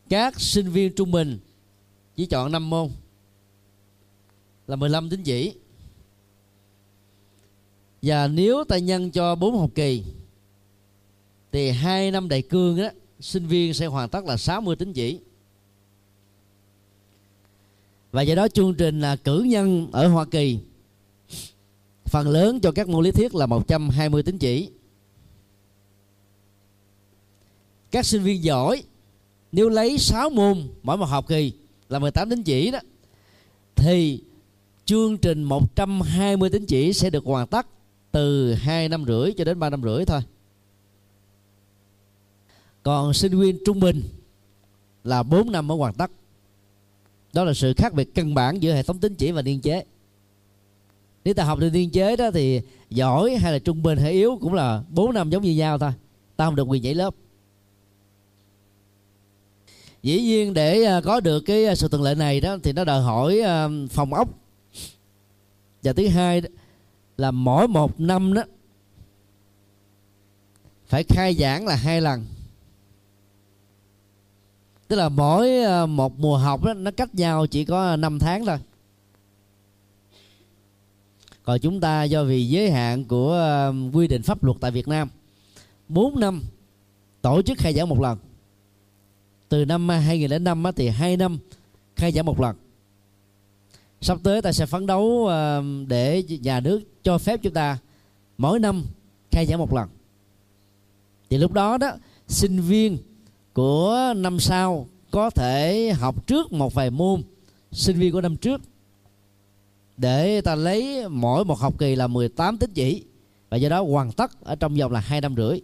[0.08, 1.38] Các sinh viên trung bình
[2.16, 2.88] chỉ chọn 5 môn
[4.66, 5.54] là 15 tín chỉ.
[8.02, 10.02] Và nếu ta nhân cho 4 học kỳ,
[11.52, 12.88] thì hai năm đại cương đó
[13.20, 15.18] sinh viên sẽ hoàn tất là 60 tín chỉ.
[18.12, 20.58] Và do đó chương trình là cử nhân ở Hoa Kỳ,
[22.04, 24.70] phần lớn cho các môn lý thuyết là 120 tín chỉ.
[27.90, 28.82] Các sinh viên giỏi
[29.52, 31.52] nếu lấy 6 môn mỗi một học kỳ
[31.88, 32.78] là 18 tín chỉ đó,
[33.76, 34.22] thì
[34.84, 37.66] chương trình 120 tín chỉ sẽ được hoàn tất
[38.12, 40.20] từ 2 năm rưỡi cho đến 3 năm rưỡi thôi.
[42.82, 44.02] Còn sinh viên trung bình
[45.04, 46.10] là 4 năm mới hoàn tất.
[47.32, 49.84] Đó là sự khác biệt căn bản giữa hệ thống tín chỉ và niên chế.
[51.24, 54.38] Nếu ta học được niên chế đó thì giỏi hay là trung bình hay yếu
[54.40, 55.92] cũng là 4 năm giống như nhau thôi.
[56.36, 57.14] Ta không được quyền nhảy lớp
[60.02, 62.84] dĩ nhiên để à, có được cái à, sự thuận lợi này đó thì nó
[62.84, 64.28] đòi hỏi à, phòng ốc.
[65.82, 66.42] Và thứ hai
[67.16, 68.42] là mỗi một năm đó
[70.86, 72.26] phải khai giảng là hai lần.
[74.88, 75.48] Tức là mỗi
[75.86, 78.58] một mùa học đó, nó cách nhau chỉ có 5 tháng thôi.
[81.42, 85.08] Còn chúng ta do vì giới hạn của quy định pháp luật tại Việt Nam
[85.88, 86.42] 4 năm
[87.22, 88.18] tổ chức khai giảng một lần
[89.48, 91.38] từ năm 2005 thì hai năm
[91.96, 92.56] khai giảng một lần.
[94.00, 97.78] Sắp tới ta sẽ phấn đấu ờ, để nhà nước cho phép chúng ta
[98.38, 98.84] mỗi năm
[99.30, 99.88] khai giảng một lần.
[101.30, 101.92] Thì lúc đó đó,
[102.28, 102.98] sinh viên
[103.52, 107.22] của năm sau có thể học trước một vài môn
[107.72, 108.60] sinh viên của năm trước,
[109.96, 113.04] để ta lấy mỗi một học kỳ là 18 tín chỉ,
[113.48, 115.60] và do đó hoàn tất ở trong vòng là hai năm rưỡi,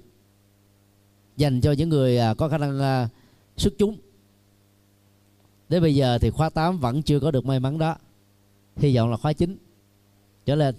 [1.37, 3.09] dành cho những người à, có khả năng à,
[3.57, 3.97] xuất chúng.
[5.69, 7.97] Đến bây giờ thì khóa 8 vẫn chưa có được may mắn đó.
[8.77, 9.57] Hy vọng là khóa 9
[10.47, 10.75] trở lên.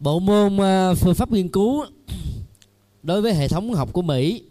[0.00, 1.84] Bộ môn à, phương pháp nghiên cứu
[3.02, 4.42] đối với hệ thống học của Mỹ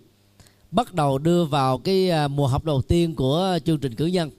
[0.71, 4.29] bắt đầu đưa vào cái à, mùa học đầu tiên của chương trình cử nhân.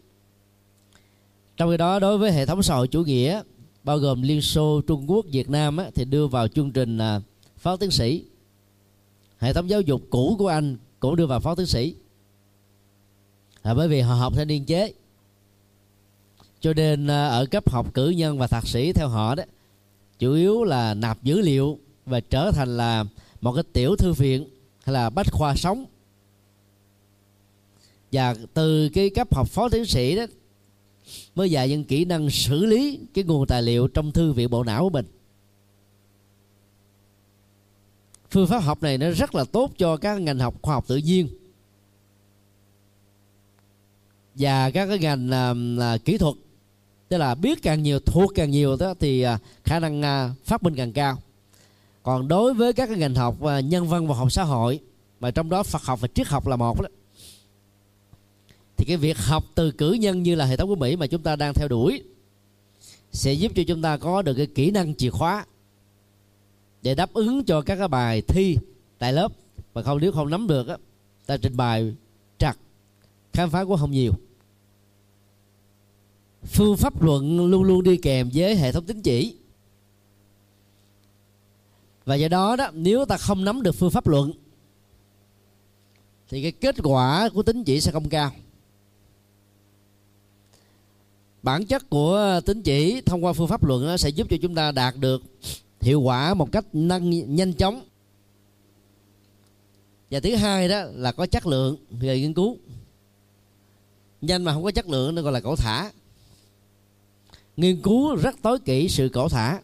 [1.57, 3.42] Trong khi đó đối với hệ thống xã hội chủ nghĩa
[3.85, 7.20] bao gồm Liên Xô, Trung Quốc, Việt Nam á, thì đưa vào chương trình là
[7.59, 8.24] phó tiến sĩ
[9.38, 11.94] hệ thống giáo dục cũ của anh cũng đưa vào phó tiến sĩ.
[13.62, 14.92] Là bởi vì họ học theo niên chế.
[16.61, 19.44] Cho nên à, ở cấp học cử nhân và thạc sĩ theo họ đó,
[20.18, 23.05] chủ yếu là nạp dữ liệu và trở thành là
[23.40, 24.49] một cái tiểu thư viện
[24.85, 25.87] hay là bách khoa sống.
[28.12, 30.27] Và từ cái cấp học phó tiến sĩ đó,
[31.35, 34.64] mới dạy những kỹ năng xử lý cái nguồn tài liệu trong thư viện bộ
[34.64, 35.07] não của mình.
[38.37, 40.96] Phương pháp học này nó rất là tốt cho các ngành học khoa học tự
[40.96, 41.29] nhiên.
[44.35, 45.31] Và các cái ngành
[45.79, 46.35] là kỹ thuật.
[47.09, 50.62] Tức là biết càng nhiều, thuộc càng nhiều đó, thì à, khả năng à, phát
[50.62, 51.18] minh càng cao.
[52.03, 54.81] Còn đối với các cái ngành học nhân văn và học xã hội,
[55.20, 56.88] mà trong đó Phật học và triết học là một đó,
[58.77, 61.22] thì cái việc học từ cử nhân như là hệ thống của Mỹ mà chúng
[61.22, 62.03] ta đang theo đuổi
[63.12, 65.44] sẽ giúp cho chúng ta có được cái kỹ năng chìa khóa
[66.87, 68.57] để đáp ứng cho các cái bài thi
[68.99, 69.33] tại lớp.
[69.72, 70.77] Và không, nếu không nắm được á,
[71.27, 71.94] ta trình bày
[72.38, 72.57] trật
[73.33, 74.12] khám phá cũng không nhiều.
[76.42, 79.35] Phương pháp luận luôn luôn đi kèm với hệ thống tính chỉ.
[82.05, 84.33] Và do đó đó, nếu ta không nắm được phương pháp luận,
[86.29, 88.31] thì cái kết quả của tính chỉ sẽ không cao.
[91.42, 94.72] Bản chất của tính chỉ thông qua phương pháp luận sẽ giúp cho chúng ta
[94.72, 95.22] đạt được
[95.87, 97.83] hiệu quả một cách năng nhanh chóng.
[100.11, 102.57] Và thứ hai đó là có chất lượng về nghiên cứu.
[104.20, 105.90] Nhanh mà không có chất lượng nó gọi là cổ thả.
[107.57, 109.61] Nghiên cứu rất tối kỹ sự cổ thả.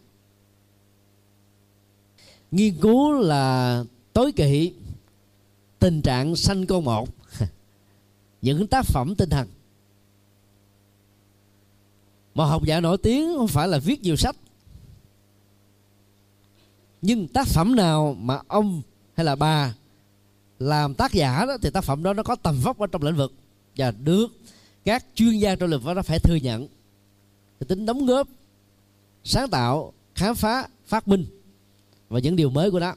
[2.50, 4.72] Nghiên cứu là tối kỵ
[5.78, 7.08] tình trạng sanh con một,
[8.42, 9.48] những tác phẩm tinh thần.
[12.34, 14.36] Một học giả nổi tiếng không phải là viết nhiều sách
[17.02, 18.82] nhưng tác phẩm nào mà ông
[19.14, 19.74] hay là bà
[20.58, 23.16] làm tác giả đó thì tác phẩm đó nó có tầm vóc ở trong lĩnh
[23.16, 23.32] vực.
[23.76, 24.26] Và được
[24.84, 26.68] các chuyên gia trong lĩnh vực đó phải thừa nhận.
[27.60, 28.28] Thì tính đóng góp
[29.24, 31.24] sáng tạo khám phá phát minh
[32.08, 32.94] và những điều mới của nó.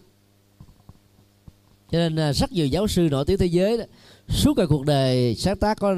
[1.92, 3.84] Cho nên à, rất nhiều giáo sư nổi tiếng thế giới đó,
[4.28, 5.96] suốt cả cuộc đời sáng tác có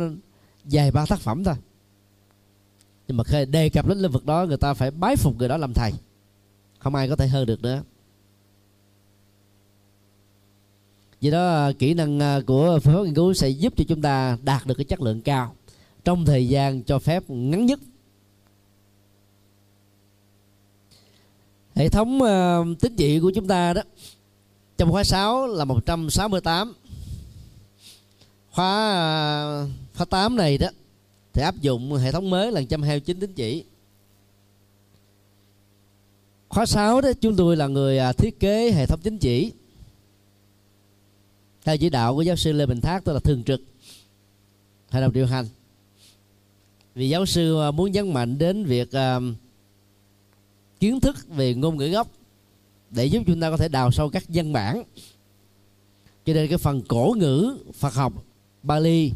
[0.64, 1.56] vài ba tác phẩm thôi.
[3.08, 5.48] Nhưng mà khi đề cập đến lĩnh vực đó người ta phải bái phục người
[5.48, 5.94] đó làm thầy.
[6.80, 7.84] Không ai có thể hơn được nữa.
[11.22, 14.02] Do đó à, kỹ năng à, của phương pháp nghiên cứu sẽ giúp cho chúng
[14.02, 15.56] ta đạt được cái chất lượng cao
[16.04, 17.80] trong thời gian cho phép ngắn nhất.
[21.76, 23.82] Hệ thống uh, tín trị của chúng ta đó
[24.78, 26.74] trong khóa 6 là 168
[28.52, 30.68] khóa uh, khóa 8 này đó
[31.34, 33.64] thì áp dụng hệ thống mới là 129 tín chỉ.
[36.50, 39.52] Khóa 6 đó chúng tôi là người uh, thiết kế hệ thống chính trị
[41.68, 43.62] theo chỉ đạo của giáo sư Lê Bình Thác tức là thường trực
[44.90, 45.46] hội đồng điều hành.
[46.96, 49.24] Vì giáo sư à, muốn nhấn mạnh đến việc uh,
[50.80, 52.08] kiến thức về ngôn ngữ gốc
[52.90, 54.84] để giúp chúng ta có thể đào sâu các văn bản.
[56.26, 58.14] Cho nên cái phần cổ ngữ Phật học
[58.64, 59.12] Bali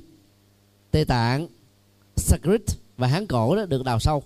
[0.91, 1.47] Tây Tạng
[2.15, 2.61] Sanskrit
[2.97, 4.23] và Hán cổ đó được đào sâu.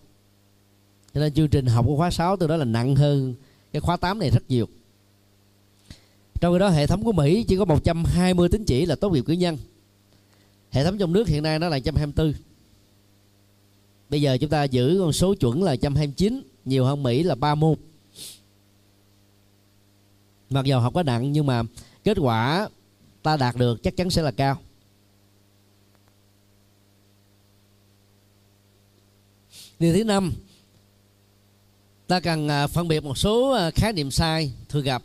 [1.13, 3.35] Cho nên chương trình học của khóa 6 từ đó là nặng hơn
[3.71, 4.67] cái khóa 8 này rất nhiều
[6.45, 9.23] trong khi đó, hệ thống của Mỹ chỉ có 120 tín chỉ là tốt nghiệp
[9.25, 9.58] cử nhân.
[10.71, 12.34] Hệ thống trong nước hiện nay nó là 124
[14.10, 17.55] bây giờ chúng ta giữ con số chuẩn là 129 nhiều hơn Mỹ là ba
[17.55, 17.75] môn
[20.49, 21.63] mặc dù học có nặng, nhưng mà
[22.03, 22.69] kết quả
[23.23, 24.58] ta đạt được chắc chắn sẽ là cao.
[29.79, 30.34] Điều thứ năm,
[32.08, 35.03] ta cần à, phân biệt một số à, khái niệm sai thường gặp.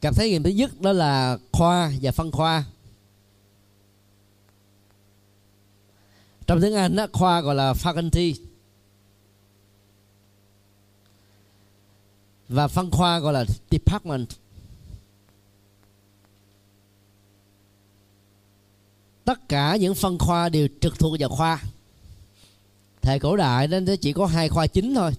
[0.00, 2.64] Cặp thấy nghiệm thứ nhất đó là khoa và phân khoa.
[6.46, 8.34] Trong tiếng anh đó, khoa gọi là faculty.
[12.48, 14.28] Và phân khoa gọi là department.
[19.24, 21.62] Tất cả những phân khoa đều trực thuộc vào khoa.
[23.02, 25.12] Thời cổ đại nên chỉ có hai khoa chính thôi.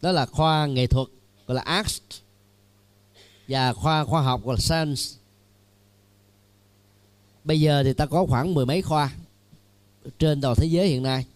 [0.00, 1.08] Đó là khoa nghệ thuật
[1.46, 2.00] gọi là arts
[3.50, 5.02] và khoa khoa học là science.
[7.44, 9.10] Bây giờ thì ta có khoảng mười mấy khoa
[10.18, 11.26] trên toàn thế giới hiện nay.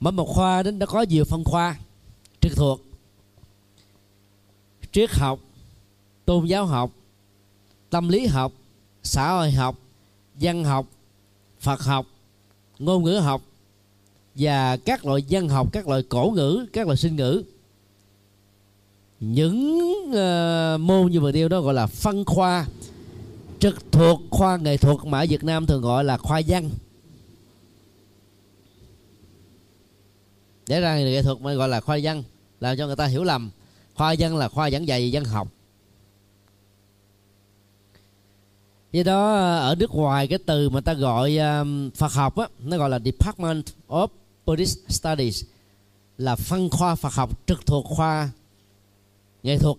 [0.00, 1.78] Mỗi một khoa đến nó có nhiều phân khoa
[2.40, 2.80] trực thuộc.
[4.92, 5.38] Triết học,
[6.24, 6.90] tôn giáo học,
[7.90, 8.52] tâm lý học,
[9.02, 9.76] xã hội học,
[10.34, 10.86] văn học,
[11.60, 12.06] phật học,
[12.78, 13.42] ngôn ngữ học
[14.34, 17.42] và các loại văn học, các loại cổ ngữ, các loại sinh ngữ
[19.20, 22.66] những uh, môn như vừa nêu đó gọi là phân khoa
[23.58, 26.70] trực thuộc khoa nghệ thuật mà ở Việt Nam thường gọi là khoa văn.
[30.66, 32.22] Để ra nghệ thuật mới gọi là khoa văn
[32.60, 33.50] làm cho người ta hiểu lầm.
[33.94, 35.48] Khoa văn là khoa giảng dạy văn học.
[38.92, 42.78] Do đó ở nước ngoài cái từ mà ta gọi um, Phật học á nó
[42.78, 44.08] gọi là Department of
[44.46, 45.44] Buddhist Studies
[46.18, 48.30] là phân khoa Phật học trực thuộc khoa
[49.42, 49.76] nghệ thuật.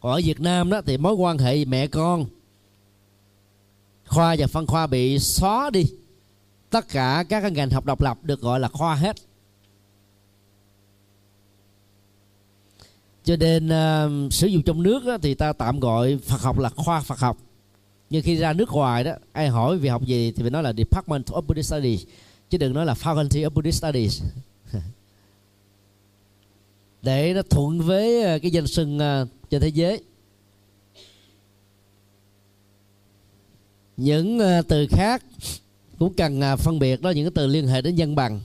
[0.00, 2.26] Còn ở Việt Nam đó thì mối quan hệ mẹ con
[4.06, 5.84] khoa và phân khoa bị xóa đi.
[6.70, 9.16] Tất cả các ngành học độc lập được gọi là khoa hết.
[13.24, 16.68] Cho nên uh, sử dụng trong nước đó, thì ta tạm gọi Phật học là
[16.68, 17.36] khoa Phật học.
[18.10, 20.72] Nhưng khi ra nước ngoài đó ai hỏi về học gì thì phải nói là
[20.72, 22.04] Department of Buddhist Studies
[22.50, 24.22] chứ đừng nói là Faculty of Buddhist Studies
[27.02, 30.02] để nó thuận với ờ, cái danh sừng ờ, trên thế giới.
[33.96, 35.24] Những ờ, từ khác
[35.98, 38.40] cũng cần phân biệt đó, những cái từ liên hệ đến nhân bằng.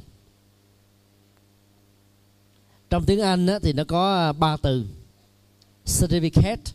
[2.89, 4.85] Trong tiếng Anh thì nó có ba từ
[5.85, 6.73] certificate,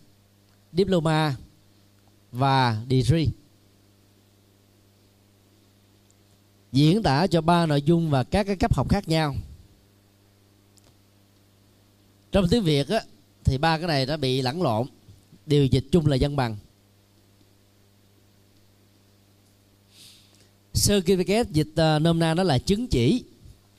[0.72, 1.36] diploma
[2.32, 3.26] và degree.
[6.72, 9.34] Diễn tả cho ba nội dung và các cái cấp học khác nhau
[12.32, 13.02] trong tiếng việt á,
[13.44, 14.86] thì ba cái này đã bị lẫn lộn.
[15.46, 16.56] Điều dịch chung là dân bằng.
[20.74, 23.24] Certificate dịch uh, nôm na nó là chứng chỉ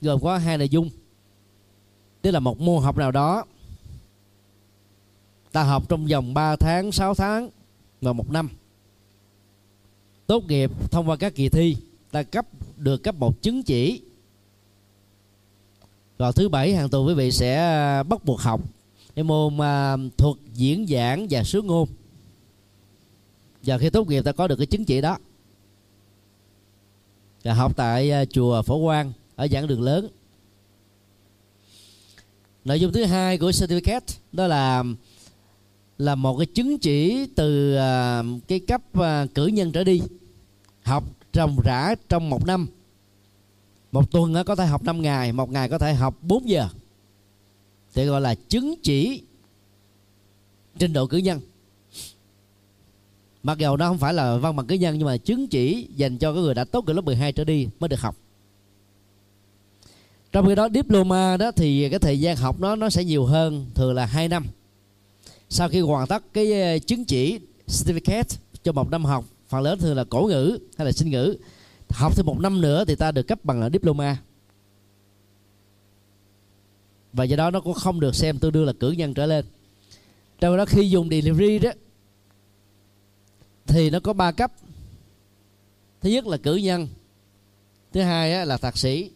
[0.00, 0.90] gồm có hai nội dung.
[2.22, 3.44] Tức là một môn học nào đó
[5.52, 7.50] ta học trong vòng 3 tháng 6 tháng
[8.00, 8.48] và một năm.
[10.26, 11.76] Tốt nghiệp thông qua các kỳ thi
[12.10, 12.46] ta cấp
[12.76, 14.00] được cấp một chứng chỉ
[16.22, 18.60] vào thứ bảy hàng tuần quý vị sẽ à, bắt buộc học
[19.14, 21.88] cái môn uh, thuật diễn giảng và sứ ngôn.
[23.62, 25.18] Và khi tốt nghiệp ta có được cái chứng chỉ đó.
[27.44, 30.08] Và học tại uh, chùa phổ quang ở giảng đường lớn.
[32.64, 34.84] Nội dung thứ hai của certificate đó là
[35.98, 40.02] là một cái chứng chỉ từ uh, cái cấp uh, cử nhân trở đi.
[40.82, 42.68] Học ròng rã trong một năm
[43.92, 46.68] một tuần có thể học 5 ngày, một ngày có thể học 4 giờ.
[47.94, 49.22] Thì gọi là chứng chỉ
[50.78, 51.40] trình độ cử nhân.
[53.42, 56.18] Mặc dù nó không phải là văn bằng cử nhân, nhưng mà chứng chỉ dành
[56.18, 58.16] cho cái người đã tốt nghiệp lớp 12 trở đi mới được học.
[60.32, 63.66] Trong khi đó, diploma đó thì cái thời gian học nó nó sẽ nhiều hơn,
[63.74, 64.46] thường là 2 năm.
[65.48, 69.78] Sau khi hoàn tất cái ờ, chứng chỉ certificate cho một năm học, phần lớn
[69.78, 71.36] thường là cổ ngữ hay là sinh ngữ
[71.92, 74.22] học thêm một năm nữa thì ta được cấp bằng là diploma.
[77.12, 79.44] Và do đó nó cũng không được xem tương đương là cử nhân trở lên.
[80.40, 81.70] Trong đó khi dùng delivery đó,
[83.66, 84.52] thì nó có ba cấp.
[86.00, 86.88] Thứ nhất là cử nhân,
[87.92, 89.10] thứ hai là thạc sĩ,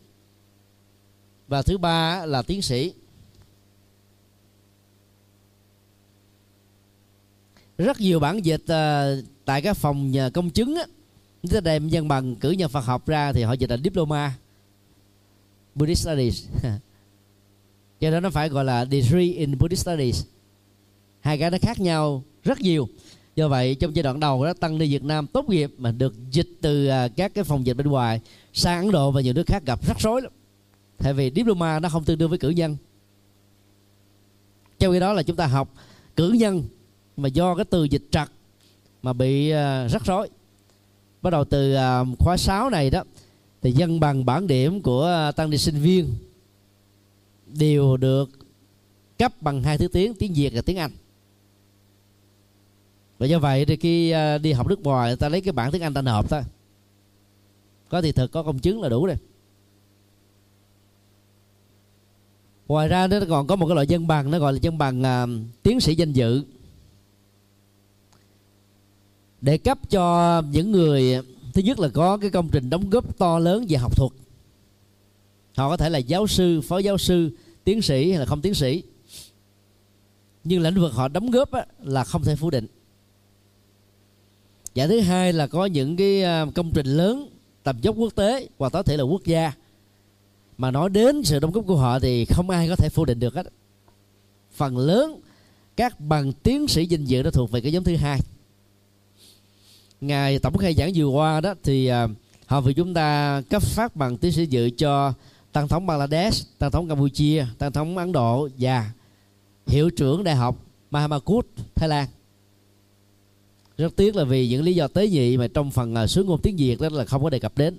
[1.49, 2.93] và thứ ba là tiến sĩ.
[7.79, 9.15] Rất nhiều bản dịch à,
[9.45, 10.77] tại các phòng công chứng
[11.47, 13.77] á chúng ta đem văn bằng cử nhân Phật học ra thì họ dịch là
[13.77, 14.35] diploma.
[15.75, 16.45] Buddhist Studies.
[18.01, 20.25] Cho nên nó phải gọi là degree in Buddhist Studies.
[21.21, 22.89] Hai cái nó khác nhau rất nhiều.
[23.37, 26.15] Do vậy, trong giai đoạn đầu đó, tăng đi Việt Nam tốt nghiệp mà được
[26.31, 28.21] dịch từ à, các cái phòng dịch bên ngoài
[28.53, 30.33] sang Ấn Độ và nhiều nước khác gặp rắc rối lắm.
[30.99, 32.77] Tại vì diploma nó không tương đương với cử nhân.
[34.79, 35.75] Trong khi đó là chúng ta học
[36.17, 36.63] cử nhân
[37.17, 38.29] mà do cái từ dịch trật
[39.03, 40.29] mà bị à, rắc rối
[41.27, 43.03] bắt đầu từ à, khóa 6 này đó
[43.63, 46.15] thì dân bằng bản điểm của à, tăng ni sinh viên
[47.47, 48.31] đều được
[49.19, 50.91] cấp bằng hai thứ tiếng tiếng việt và tiếng anh.
[53.19, 55.73] Và do vậy thì khi à, đi học nước ngoài người ta lấy cái bản
[55.73, 56.43] tiếng anh ta nộp thôi.
[57.89, 59.17] Có thì thực có công chứng là đủ rồi.
[62.69, 65.03] Ngoài ra nó còn có một cái loại dân bằng nó gọi là dân bằng
[65.03, 65.29] uh,
[65.63, 66.45] tiến sĩ danh dự
[69.47, 71.23] để cấp cho những người
[71.55, 74.13] thứ nhất là có cái công trình đóng góp to lớn về học thuật.
[75.57, 77.31] Họ có thể là giáo sư phó giáo sư
[77.65, 78.83] tiến sĩ hay là không tiến sĩ.
[80.45, 82.67] Nhưng lĩnh vực họ đóng góp á, là không thể phủ định.
[84.75, 87.29] Và thứ hai là có những cái à, công trình lớn
[87.63, 89.53] tầm dốc quốc tế hoặc có thể là quốc gia.
[90.59, 93.21] Mà nói đến sự đóng góp của họ thì không ai có thể phủ định
[93.21, 93.47] được hết.
[94.53, 95.21] Phần lớn
[95.77, 98.21] các bằng tiến sĩ dinh dự đã thuộc về cái nhóm thứ hai
[100.01, 102.11] ngày tổng khai giảng vừa qua đó thì uh,
[102.47, 105.13] họ vì chúng ta cấp phát bằng tiến sĩ dự cho
[105.53, 108.91] tăng thống Bangladesh, tăng thống Campuchia, tăng thống Ấn Độ và
[109.67, 110.57] hiệu trưởng đại học
[110.91, 112.09] Mahamakut, Thái Lan.
[113.79, 116.57] Rất tiếc là vì những lý do tế nhị mà trong phần uh, ngôn tiếng
[116.57, 117.79] Việt đó là không có đề cập đến.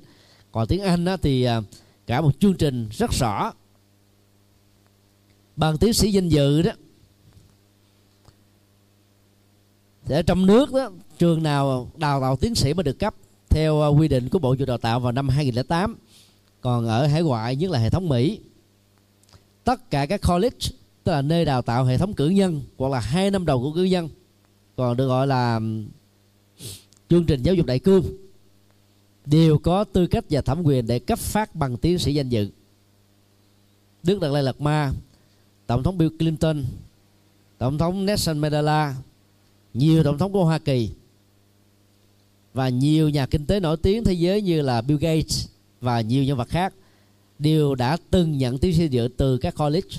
[0.52, 1.64] Còn tiếng Anh đó thì uh,
[2.08, 3.54] cả một chương trình rất rõ.
[5.56, 6.72] Bằng tiến sĩ danh dự đó
[10.06, 13.16] thì ở trong nước đó trường nào đào tạo tiến sĩ mới được cấp
[13.50, 15.98] theo ờ, quy định của Bộ Giáo dục Đào tạo vào năm 2008
[16.62, 18.40] còn ở hải ngoại, nhất là hệ thống mỹ,
[19.64, 20.58] tất cả các college,
[21.04, 23.72] tức là nơi đào tạo hệ thống cử nhân, hoặc là hai năm đầu của
[23.72, 24.10] cử nhân,
[24.76, 25.60] còn được gọi là
[27.10, 28.04] chương trình giáo dục đại cương,
[29.26, 32.50] đều có tư cách và thẩm quyền để cấp phát bằng tiến sĩ danh dự.
[34.04, 34.92] Đức Đạt Lai Lạt Ma,
[35.68, 36.64] Tổng thống Bill Clinton,
[37.58, 38.96] Tổng thống Nelson Mandela,
[39.74, 40.90] nhiều tổng thống của Hoa Kỳ
[42.58, 45.48] và nhiều nhà kinh tế nổi tiếng thế giới như là Bill Gates
[45.82, 46.74] và nhiều nhân vật khác
[47.40, 49.90] đều đã từng nhận tiến sĩ dự từ các college.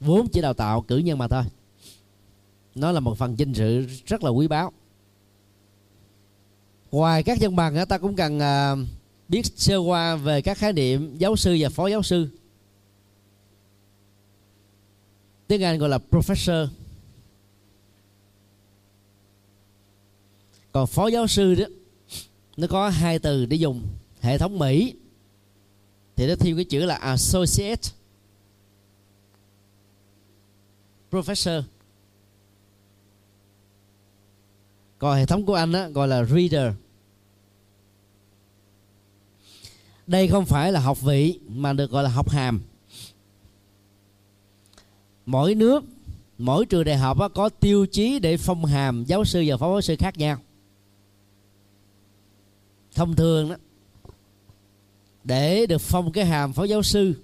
[0.00, 1.42] Vốn chỉ đào tạo cử nhân mà thôi.
[2.74, 4.72] Nó là một phần danh sự rất là quý báu.
[6.90, 8.76] Ngoài các dân bằng ta cũng cần à,
[9.28, 12.28] biết sơ qua về các khái niệm giáo sư và phó giáo sư.
[15.46, 16.68] Tiếng anh gọi là professor.
[20.72, 21.64] Còn phó giáo sư đó
[22.56, 23.82] nó có hai từ để dùng.
[24.20, 24.94] Hệ thống mỹ
[26.16, 27.82] thì nó thêm cái chữ là associate
[31.10, 31.62] professor.
[34.98, 36.72] Còn hệ thống của anh đó, gọi là reader.
[40.06, 42.60] Đây không phải là học vị mà được gọi là học hàm.
[45.26, 45.84] Mỗi nước
[46.38, 49.80] mỗi trường đại học có tiêu chí để phong hàm giáo sư và phó giáo
[49.80, 50.38] sư khác nhau
[52.94, 53.56] thông thường đó,
[55.24, 57.14] để được phong cái hàm phó giáo sư,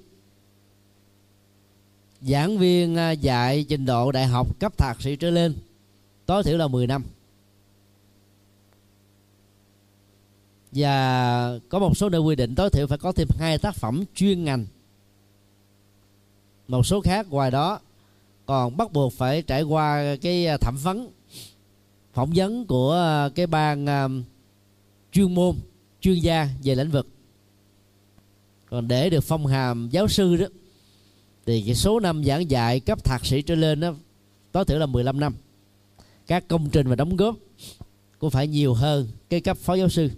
[2.21, 5.55] giảng viên à, dạy trình độ đại học cấp thạc sĩ trở lên,
[6.27, 7.05] tối thiểu là 10 năm.
[10.73, 14.05] Và có một số nơi quy định tối thiểu phải có thêm hai tác phẩm
[14.15, 14.67] chuyên ngành.
[16.69, 17.81] Một số khác ngoài đó
[18.47, 21.11] còn bắt buộc phải trải qua cái à, thẩm vấn,
[22.13, 23.87] phỏng vấn của à, cái ban
[25.17, 25.57] chuyên môn,
[26.01, 27.09] chuyên gia về lĩnh vực.
[28.67, 30.47] Còn để được phong hàm giáo sư đó,
[31.47, 33.95] thì cái số năm giảng dạy cấp thạc sĩ trở lên đó,
[34.53, 35.35] tối thiểu là 15 năm.
[36.27, 37.37] Các công trình và đóng góp
[38.19, 40.11] cũng phải nhiều hơn cái cấp phó giáo sư.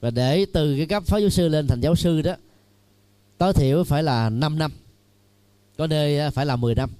[0.00, 2.34] Và để từ cái cấp phó giáo sư lên thành giáo sư đó,
[3.38, 4.72] tối thiểu phải là 5 năm,
[5.76, 6.90] có nơi phải là 10 năm.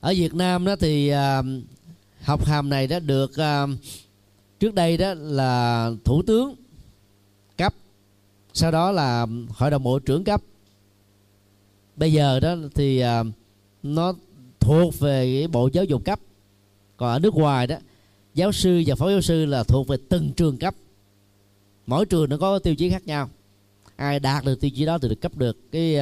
[0.00, 1.42] Ở Việt Nam đó thì à,
[2.24, 3.70] học hàm này đã được uh,
[4.60, 6.54] trước đây đó là thủ tướng
[7.56, 7.74] cấp
[8.54, 10.42] sau đó là hội đồng bộ trưởng cấp.
[11.96, 13.26] Bây giờ đó thì uh,
[13.82, 14.14] nó
[14.60, 16.20] thuộc về cái bộ giáo dục cấp.
[16.96, 17.76] Còn ở nước ngoài đó
[18.34, 20.74] giáo sư và phó giáo sư là thuộc về từng trường cấp.
[21.86, 23.28] Mỗi trường nó có tiêu chí khác nhau.
[23.96, 25.96] Ai đạt được tiêu chí đó thì được cấp được cái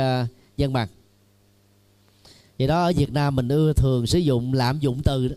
[0.66, 0.88] uh, bằng.
[2.58, 5.34] Vậy đó ở Việt Nam mình ưa thường sử dụng lạm dụng từ đó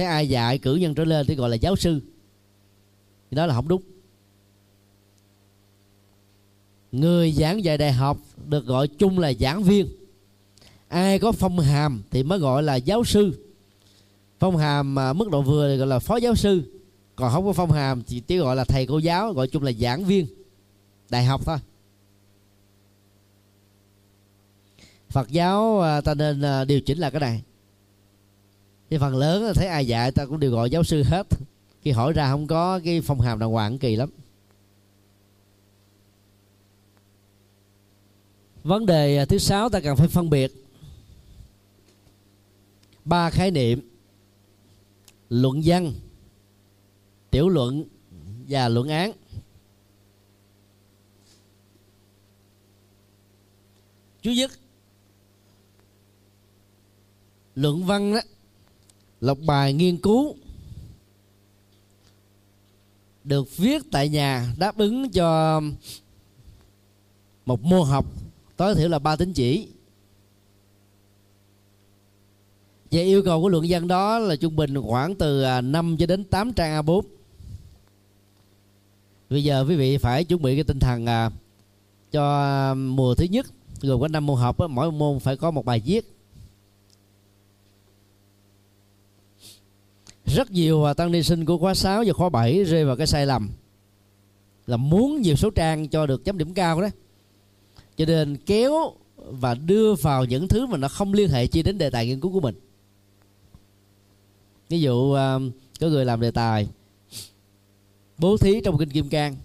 [0.00, 2.00] thế ai dạy cử nhân trở lên thì gọi là giáo sư.
[3.30, 3.82] Thì đó là không đúng.
[6.92, 9.88] Người giảng dạy đại học được gọi chung là giảng viên.
[10.88, 13.44] Ai có phong hàm thì mới gọi là giáo sư.
[14.38, 16.62] Phong hàm mà mức độ vừa thì gọi là phó giáo sư.
[17.16, 19.72] Còn không có phong hàm thì chỉ gọi là thầy cô giáo, gọi chung là
[19.72, 20.26] giảng viên.
[21.10, 21.58] Đại học thôi.
[25.08, 27.42] Phật giáo à, ta nên à, điều chỉnh là cái này
[28.90, 31.26] thì phần lớn thấy ai dạy ta cũng đều gọi giáo sư hết.
[31.82, 34.10] Khi hỏi ra không có, cái phong hàm đàng hoàng kỳ lắm.
[38.64, 40.52] Vấn đề à, thứ sáu ta cần phải phân biệt
[43.04, 43.90] ba khái niệm
[45.28, 45.92] luận văn,
[47.30, 47.84] tiểu luận
[48.48, 49.12] và luận án.
[54.22, 54.50] Chú nhất,
[57.54, 58.20] luận văn đó
[59.20, 60.36] lọc bài nghiên cứu.
[63.24, 65.60] Được viết tại nhà đáp ứng cho
[67.46, 68.06] một môn học
[68.56, 69.68] tối thiểu là ba tín chỉ.
[72.90, 76.06] Và yêu cầu của luận văn đó là trung bình khoảng từ à, 5 cho
[76.06, 77.02] đến 8 trang A4
[79.30, 81.30] bây giờ quý vị phải chuẩn bị cái tinh thần à,
[82.12, 83.46] cho à, mùa thứ nhất
[83.80, 86.19] gồm có năm môn học mỗi môn phải có một bài viết.
[90.34, 93.06] Rất nhiều à, tăng ni sinh của khóa 6 và khóa 7 rơi vào cái
[93.06, 93.50] sai lầm.
[94.66, 96.88] Là muốn nhiều số trang cho được chấm điểm cao đó.
[97.96, 98.72] Cho nên kéo
[99.16, 102.20] và đưa vào những thứ mà nó không liên hệ chi đến đề tài nghiên
[102.20, 102.54] cứu của mình.
[104.68, 105.38] Ví dụ à,
[105.80, 106.68] có người làm đề tài,
[108.18, 109.36] bố thí trong kinh kim cang.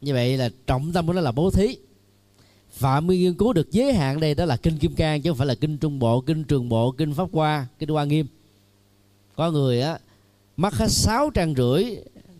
[0.00, 1.76] Như vậy là trọng tâm của nó là bố thí.
[2.70, 5.36] Phạm vi nghiên cứu được giới hạn đây đó là kinh kim cang chứ không
[5.38, 8.26] phải là kinh trung bộ, kinh trường bộ, kinh pháp hoa, kinh hoa nghiêm
[9.38, 9.98] có người á
[10.56, 11.84] mất hết sáu trang rưỡi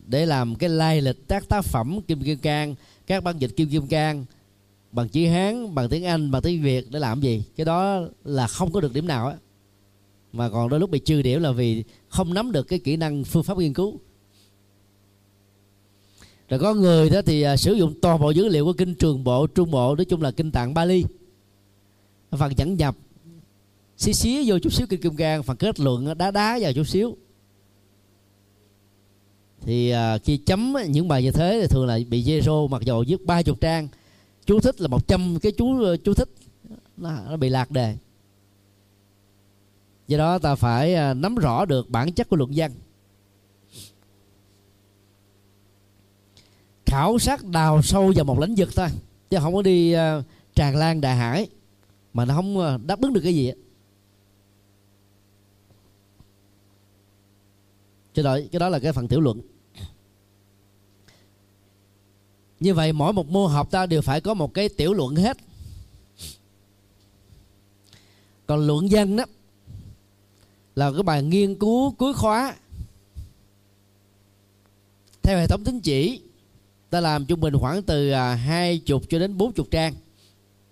[0.07, 2.74] để làm cái lai lịch các tác phẩm kim kim cang,
[3.07, 4.24] các bản dịch kim kim cang,
[4.92, 7.42] bằng chữ hán, bằng tiếng anh, bằng tiếng việt để làm gì?
[7.57, 9.36] Cái đó là không có được điểm nào á.
[10.32, 13.24] Mà còn đôi lúc bị trừ điểm là vì không nắm được cái kỹ năng
[13.24, 13.99] phương pháp nghiên cứu.
[16.49, 19.24] Rồi có người đó thì à, sử dụng toàn bộ dữ liệu của kinh trường
[19.24, 21.05] bộ, trung bộ, nói chung là kinh tạng bali.
[22.30, 22.96] Phần dẫn nhập
[23.99, 26.84] xí xí vô chút xíu kim kim cang phần kết luận đá đá vào chút
[26.84, 27.16] xíu.
[29.61, 33.05] Thì à, khi chấm những bài như thế thì thường là bị zero mặc dù
[33.09, 33.88] viết ba chục trang
[34.46, 36.28] chú thích là một trăm cái chú ờ, chú thích.
[36.96, 37.96] Nó, nó bị lạc đề.
[40.09, 42.72] Do đó ta phải à, nắm rõ được bản chất của luận văn.
[46.86, 48.88] Khảo sát đào sâu vào một lĩnh vực thôi
[49.30, 50.24] chứ không có đi uh,
[50.55, 51.49] tràn lan đại hải
[52.12, 53.53] mà nó không ờ, đáp ứng được cái gì
[58.19, 59.41] cho đó cái đó là cái phần tiểu luận.
[62.61, 65.37] Như vậy mỗi một môn học ta đều phải có một cái tiểu luận hết.
[68.47, 69.25] Còn luận văn đó
[70.75, 72.57] là cái bài nghiên cứu cuối khóa.
[75.23, 76.21] Theo hệ thống tín chỉ
[76.91, 79.95] ta làm trung bình khoảng từ à, hai chục cho đến bốn chục trang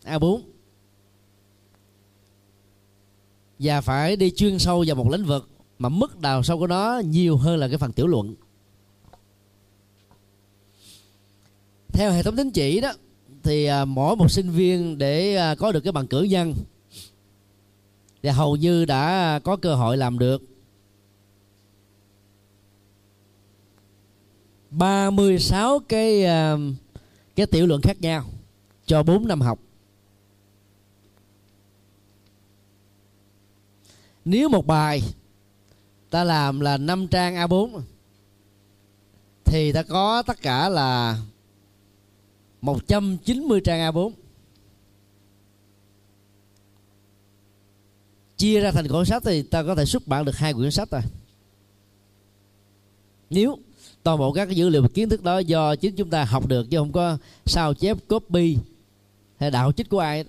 [0.04, 0.40] A4
[3.58, 7.02] và phải đi chuyên sâu vào một lĩnh vực mà mức đào sâu của nó
[7.04, 8.34] nhiều hơn là cái phần tiểu luận.
[11.92, 12.92] Theo hệ thống tín chỉ đó,
[13.42, 16.54] thì à, mỗi một sinh viên để à, có được cái bằng cử nhân,
[18.22, 20.42] thì hầu như đã có cơ hội làm được
[24.70, 26.56] 36 cái à,
[27.36, 28.24] cái tiểu luận khác nhau
[28.86, 29.58] cho 4 năm học.
[34.24, 35.02] Nếu một bài
[36.10, 37.80] ta làm là 5 trang A4
[39.44, 41.18] thì ta có tất cả là
[42.60, 44.10] 190 trang A4
[48.36, 50.90] chia ra thành cuốn sách thì ta có thể xuất bản được hai quyển sách
[50.90, 51.02] rồi
[53.30, 53.58] nếu
[54.02, 56.78] toàn bộ các dữ liệu kiến thức đó do chính chúng ta học được chứ
[56.78, 58.56] không có sao chép copy
[59.36, 60.24] hay đạo chích của ai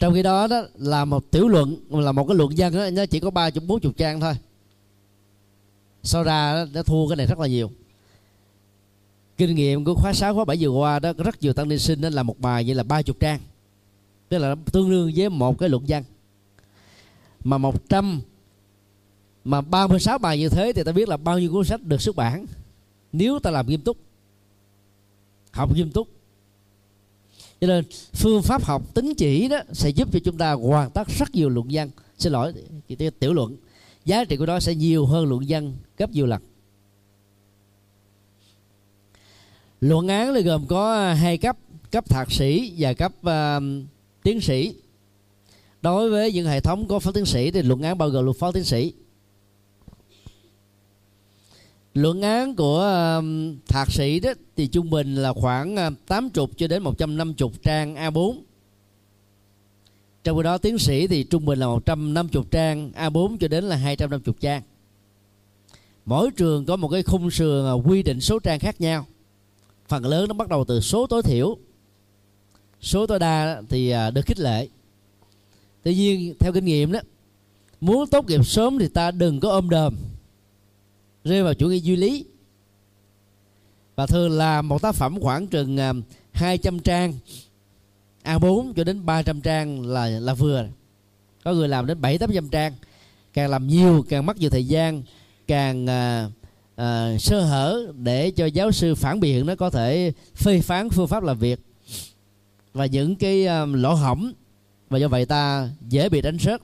[0.00, 3.06] trong khi đó đó là một tiểu luận là một cái luận văn đó, nó
[3.06, 4.34] chỉ có ba chục bốn chục trang thôi.
[6.02, 7.70] Sau ra nó thua cái này rất là nhiều.
[9.36, 11.78] Kinh nghiệm của khóa 6 khóa 7 vừa qua đó có rất nhiều tăng ni
[11.78, 13.40] sinh đó là một bài như là ba chục trang.
[14.28, 16.04] Tức là tương đương với một cái luận văn.
[17.44, 18.20] Mà 100
[19.44, 22.16] mà 36 bài như thế thì ta biết là bao nhiêu cuốn sách được xuất
[22.16, 22.46] bản.
[23.12, 23.96] Nếu ta làm nghiêm túc
[25.52, 26.08] học nghiêm túc
[27.60, 31.08] cho nên phương pháp học tính chỉ đó sẽ giúp cho chúng ta hoàn tất
[31.18, 31.90] rất nhiều luận văn.
[32.18, 32.52] Xin lỗi
[33.18, 33.56] tiểu luận.
[34.04, 36.42] Giá trị của nó sẽ nhiều hơn luận văn gấp nhiều lần.
[39.80, 41.56] Luận án là gồm có hai cấp
[41.90, 43.62] cấp thạc sĩ và cấp uh,
[44.22, 44.74] tiến sĩ.
[45.82, 48.36] Đối với những hệ thống có phó tiến sĩ thì luận án bao gồm luật
[48.36, 48.92] phó tiến sĩ
[51.94, 53.24] luận án của uh,
[53.68, 57.94] thạc sĩ đó thì trung bình là khoảng ờ, uh, 80 cho đến 150 trang
[57.94, 58.36] A4
[60.24, 63.76] trong khi đó tiến sĩ thì trung bình là 150 trang A4 cho đến là
[63.76, 64.62] 250 trang.
[66.04, 69.06] Mỗi trường có một cái khung sườn ờ, quy định số trang khác nhau.
[69.88, 71.56] Phần lớn nó bắt đầu từ số tối thiểu.
[72.80, 74.68] Số tối đa thì ờ, được khích lệ.
[75.82, 77.00] Tuy nhiên theo kinh nghiệm đó
[77.80, 79.96] muốn tốt nghiệp sớm thì ta đừng có ôm đờm
[81.24, 82.24] rơi vào chủ nghĩa duy lý.
[83.96, 85.92] Và thường là một tác phẩm khoảng chừng à,
[86.32, 87.14] 200 trang.
[88.24, 90.66] A4 cho đến 300 trang là là vừa.
[91.44, 92.72] Có người làm đến 7 800 trang.
[93.32, 95.02] Càng làm nhiều càng mất nhiều thời gian
[95.46, 96.30] càng à,
[96.76, 101.08] à, sơ hở để cho giáo sư phản biện nó có thể phê phán phương
[101.08, 101.60] pháp làm việc.
[102.72, 104.32] Và những cái um, lỗ hỏng
[104.90, 106.60] và do vậy ta dễ bị đánh rớt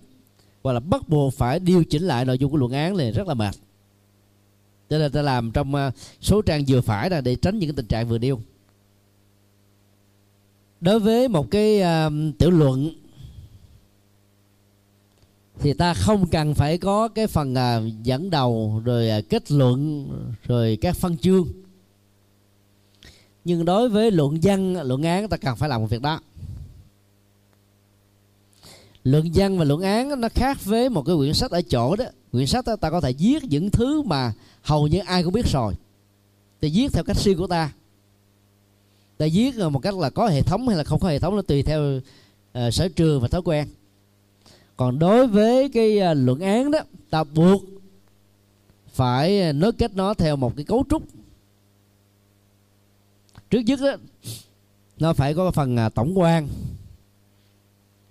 [0.63, 3.29] hoặc là bắt buộc phải điều chỉnh lại nội dung của luận án này rất
[3.29, 3.55] là mệt
[4.89, 7.77] cho nên ta làm trong ờ, số trang vừa phải là để tránh những cái
[7.77, 8.41] tình trạng vừa nêu.
[10.81, 12.91] Đối với một cái uh, tiểu luận
[15.59, 20.09] thì ta không cần phải có cái phần uh, dẫn đầu rồi uh, kết luận
[20.43, 21.47] rồi các phân chương.
[23.45, 26.21] Nhưng đối với luận văn luận án ta cần phải làm một việc đó.
[29.05, 32.05] Luận văn và luận án nó khác với một cái quyển sách ở chỗ đó
[32.37, 34.33] quyển sách đó, ta có thể viết những thứ mà
[34.63, 35.75] hầu như ai cũng biết rồi.
[36.61, 37.73] Ta viết theo cách riêng của ta.
[39.19, 41.43] Ta viết một cách là có hệ thống hay là không có hệ thống nó
[41.43, 43.69] tùy theo uh, sở trường và thói quen.
[44.77, 46.79] Còn đối với cái uh, luận án đó
[47.11, 47.63] ta buộc
[48.93, 51.03] phải ờ, nối kết nó theo một cái cấu trúc.
[53.51, 53.97] Trước nhất đó,
[54.99, 56.49] nó phải có phần uh, tổng quan.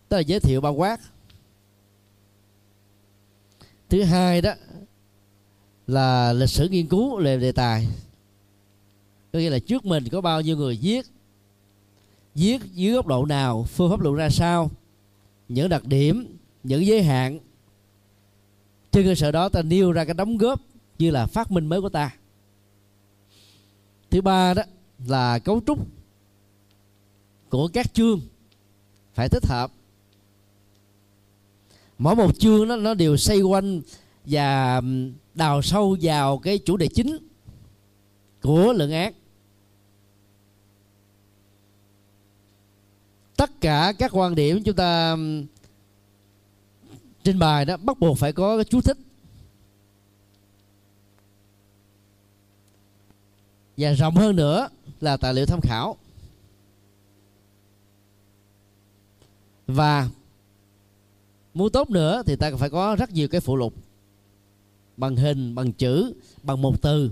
[0.10, 1.00] Tức là giới thiệu bao quát
[3.96, 4.54] thứ hai đó
[5.88, 7.88] là lịch sử nghiên cứu về đề tài.
[9.34, 11.06] Có nghĩa là trước mình có bao nhiêu người viết
[12.34, 14.72] viết dưới góc độ nào, phương pháp luận ra sao,
[15.50, 17.40] những đặc điểm, những giới hạn.
[18.92, 20.62] Trên cơ sở đó ta nêu ra cái đóng góp
[21.00, 22.16] như là phát minh mới của ta.
[24.10, 24.64] Thứ ba đó
[25.08, 25.88] là cấu trúc
[27.50, 28.22] của các chương
[29.14, 29.72] phải thích hợp
[31.98, 33.82] mỗi một chương nó nó đều xoay quanh
[34.26, 34.82] và
[35.34, 37.18] đào sâu vào cái chủ đề chính
[38.42, 39.16] của lượng ác
[43.38, 45.16] tất cả các quan điểm chúng ta
[47.24, 48.98] trình bày đó bắt buộc phải có chú thích.
[53.78, 54.70] Và rộng hơn nữa
[55.02, 55.98] là tài liệu tham khảo.
[59.68, 60.10] Và
[61.56, 63.74] muốn tốt nữa thì ta phải có rất nhiều cái phụ lục.
[64.98, 67.12] Bằng hình bằng chữ bằng một từ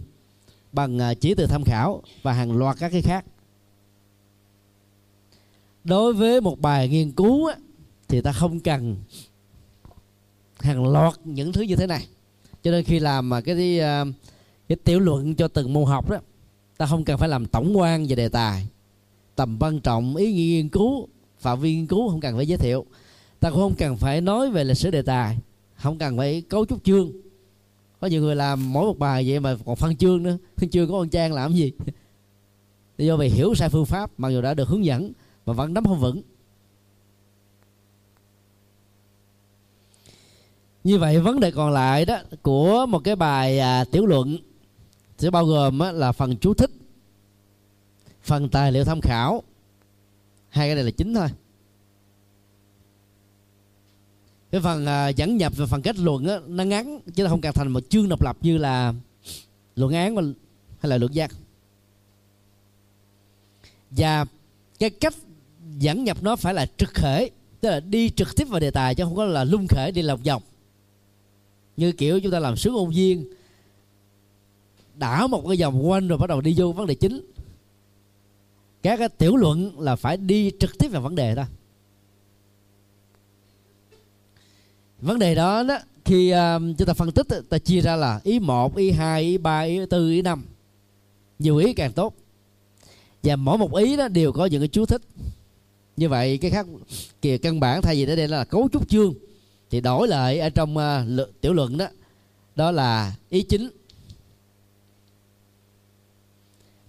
[0.71, 3.25] bằng à, chỉ từ tham khảo và hàng loạt các cái khác.
[5.83, 7.55] Đối với một bài nghiên cứu á,
[8.07, 8.95] thì ta không cần
[10.59, 12.07] hàng loạt những thứ như thế này.
[12.63, 14.05] Cho nên khi làm mà cái à,
[14.67, 16.17] cái tiểu luận cho từng môn học đó
[16.77, 18.67] ta không cần phải làm tổng quan về đề tài
[19.35, 21.07] tầm quan trọng ý nghĩa nghiên cứu
[21.39, 22.85] phạm vi nghiên cứu không cần phải giới thiệu
[23.43, 25.37] ta cũng không cần phải nói về lịch sử đề tài
[25.75, 27.11] không cần phải cấu trúc chương.
[27.99, 30.87] Có nhiều người làm mỗi một bài vậy mà còn phân chương nữa phân chương
[30.87, 31.71] có con trang làm gì?
[32.97, 35.11] Do vì hiểu sai phương pháp mặc dù đã được hướng dẫn
[35.45, 36.21] mà vẫn nắm không vững.
[40.83, 44.37] Như vậy vấn đề còn lại đó của một cái bài à, tiểu luận
[45.17, 46.71] sẽ bao gồm á, là phần chú thích
[48.23, 49.43] phần tài liệu tham khảo.
[50.49, 51.27] Hai cái này là chính thôi.
[54.53, 57.29] Cái phần à, uh, dẫn nhập và phần kết luận á, nó ngắn chứ nó
[57.29, 58.93] không cần thành một chương độc lập như là
[59.75, 60.15] luận án
[60.79, 61.29] hay là luận văn
[63.91, 64.25] và
[64.79, 65.13] cái cách
[65.77, 67.31] dẫn nhập nó phải là trực khởi
[67.61, 70.01] tức là đi trực tiếp vào đề tài chứ không có là lung khởi đi
[70.01, 70.41] lòng vòng
[71.77, 73.25] như kiểu chúng ta làm sướng ôn viên
[74.95, 77.31] đảo một cái vòng quanh rồi bắt đầu đi vô vấn đề chính.
[78.81, 81.45] Các cái tiểu luận là phải đi trực tiếp vào vấn đề thôi
[85.03, 86.37] vấn đề đó, đó khi uh,
[86.77, 89.79] chúng ta phân tích ta chia ra là ý một ý hai ý ba ý
[89.89, 90.45] tư ý năm.
[91.39, 92.13] Nhiều ý càng tốt.
[93.23, 95.01] Và mỗi một ý đó đều có những cái chú thích.
[95.97, 96.65] Như vậy cái khác
[97.21, 99.13] kìa căn bản thay vì ở đây là cấu trúc chương
[99.69, 101.87] thì đổi lại ở trong uh, tiểu luận đó
[102.55, 103.69] đó là ý chính.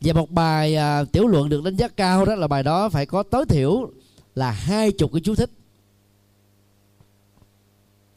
[0.01, 3.07] Và một bài uh, tiểu luận được đánh giá cao đó là bài đó phải
[3.07, 3.91] có tối thiểu
[4.35, 5.51] là hai chục cái chú thích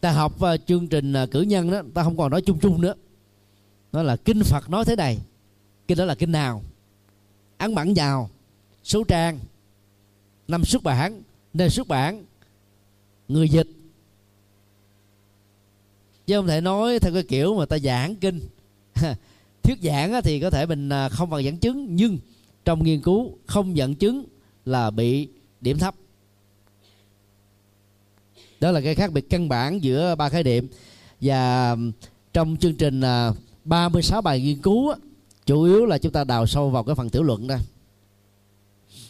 [0.01, 2.81] ta học uh, chương trình uh, cử nhân đó ta không còn nói chung chung
[2.81, 2.93] nữa.
[3.91, 5.17] Nó là kinh phật nói thế này.
[5.87, 6.61] Kinh đó là kinh nào?
[7.57, 8.29] Ấn bản vào
[8.83, 9.39] số trang
[10.47, 11.21] năm xuất bản
[11.53, 12.25] nơi xuất bản
[13.27, 13.67] người dịch.
[16.27, 18.39] Chứ không thể nói theo cái kiểu mà ta giảng kinh.
[19.63, 22.19] Thuyết giảng thì có thể mình ờ, không bằng dẫn chứng nhưng
[22.65, 24.25] trong nghiên cứu không dẫn chứng
[24.65, 25.27] là bị
[25.61, 25.95] điểm thấp
[28.59, 30.67] đó là cái khác biệt căn bản giữa ba khái niệm.
[31.21, 31.75] Và
[32.33, 33.31] trong chương trình à,
[33.63, 34.93] 36 bài nghiên cứu
[35.45, 37.55] chủ yếu là chúng ta đào sâu vào cái phần tiểu luận đó.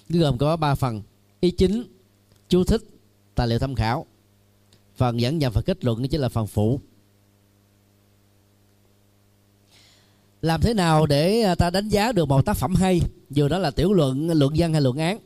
[0.10, 1.02] Gồm có ba phần,
[1.40, 1.84] ý chính,
[2.50, 2.82] chú thích,
[3.36, 4.06] tài liệu tham khảo.
[4.96, 6.80] Phần dẫn nhập và kết luận chính là phần phụ.
[10.42, 13.02] Làm thế nào để à, ta đánh giá được một tác phẩm hay?
[13.30, 15.20] Dù đó là tiểu luận luận văn hay luận án.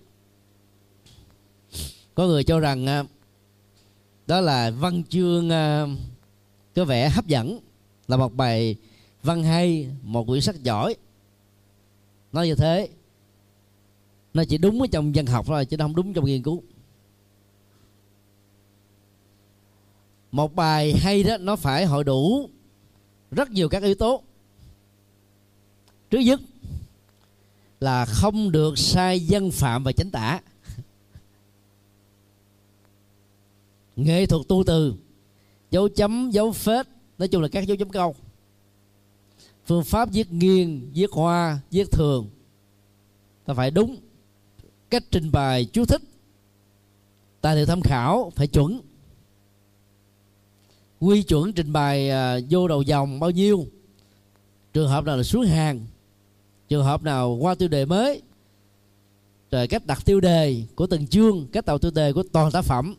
[2.15, 3.03] Có người cho rằng à,
[4.27, 5.89] đó là văn chương uh,
[6.75, 7.59] có vẻ hấp dẫn.
[8.07, 8.75] Là một bài
[9.23, 10.95] văn hay một quyển sách giỏi.
[12.31, 12.89] Nói như thế
[14.33, 16.63] nó chỉ đúng ở trong dân học thôi chứ nó không đúng trong nghiên cứu.
[20.31, 22.49] Một bài hay đó nó phải hội đủ
[23.31, 24.21] rất nhiều các yếu tố.
[26.09, 26.41] Trước nhất
[27.79, 30.39] là không được sai dân phạm và chánh tả.
[33.95, 34.93] Nghệ thuật tu từ
[35.71, 36.87] dấu chấm dấu phết
[37.17, 38.15] nói chung là các dấu chấm câu
[39.65, 42.29] phương pháp viết nghiêng viết hoa viết thường
[43.45, 43.97] ta phải đúng
[44.91, 46.01] cách trình bày chú thích.
[47.41, 48.81] Tài liệu tham khảo phải chuẩn.
[50.99, 53.65] Quy chuẩn trình bày à, vô đầu dòng bao nhiêu?
[54.73, 55.85] Trường hợp nào là xuống hàng?
[56.69, 58.21] Trường hợp nào qua tiêu đề mới?
[59.51, 62.61] Rồi cách đặt tiêu đề của từng chương cách tạo tiêu đề của toàn tác
[62.65, 62.95] phẩm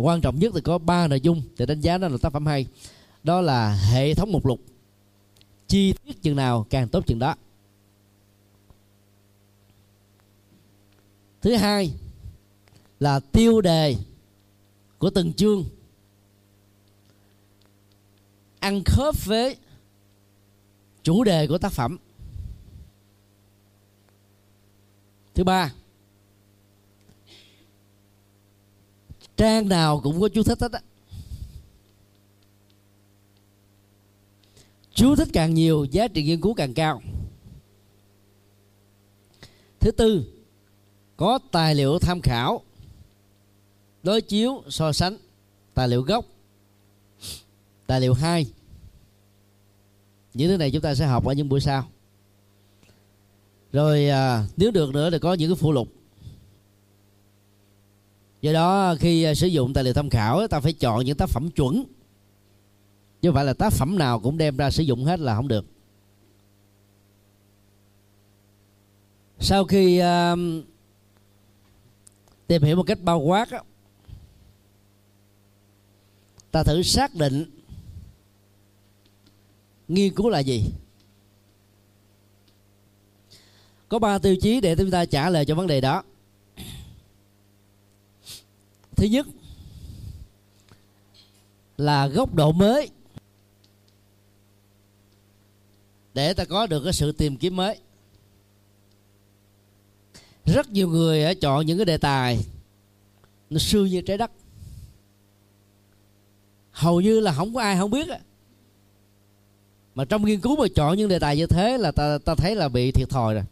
[0.00, 2.46] quan trọng nhất thì có ba nội dung để đánh giá đó là tác phẩm
[2.46, 2.66] hay.
[3.22, 4.60] Đó là hệ thống mục lục.
[5.66, 7.34] Chi tiết chừng nào càng tốt chừng đó.
[11.40, 11.92] Thứ hai
[13.00, 13.96] là tiêu đề
[14.98, 15.64] của từng chương.
[18.60, 19.56] Ăn khớp với
[21.02, 21.98] chủ đề của tác phẩm.
[25.34, 25.72] Thứ ba
[29.38, 30.80] trang nào cũng có chú thích hết á.
[34.94, 37.02] Chú thích càng nhiều giá trị nghiên cứu càng cao.
[39.80, 40.24] Thứ tư
[41.16, 42.62] có tài liệu tham khảo
[44.02, 45.16] đối chiếu so sánh
[45.74, 46.24] tài liệu gốc.
[47.86, 48.46] Tài liệu hai
[50.34, 51.88] những thứ này chúng ta sẽ học ở những buổi sau.
[53.72, 55.97] Rồi à, nếu được nữa thì có những cái phụ lục
[58.42, 61.28] do đó khi à, sử dụng tài liệu tham khảo ta phải chọn những tác
[61.28, 61.84] phẩm chuẩn.
[63.22, 65.48] Chứ không phải là tác phẩm nào cũng đem ra sử dụng hết là không
[65.48, 65.66] được.
[69.40, 70.38] Sau khi uh,
[72.46, 73.62] tìm hiểu một cách bao quát á,
[76.50, 77.44] ta thử xác định
[79.88, 80.64] nghiên cứu là gì.
[83.88, 86.02] Có ba tiêu chí để chúng ta trả lời cho vấn đề đó
[88.98, 89.26] thứ nhất
[91.76, 92.90] là góc độ mới.
[96.14, 97.78] Để ta có được cái sự tìm kiếm mới.
[100.44, 102.44] Rất nhiều người chọn những cái đề tài
[103.50, 104.30] nó xưa như trái đất.
[106.70, 108.08] Hầu như là không có ai không biết
[109.94, 112.56] mà trong nghiên cứu mà chọn những đề tài như thế là ta ta thấy
[112.56, 113.44] là bị thiệt thòi rồi.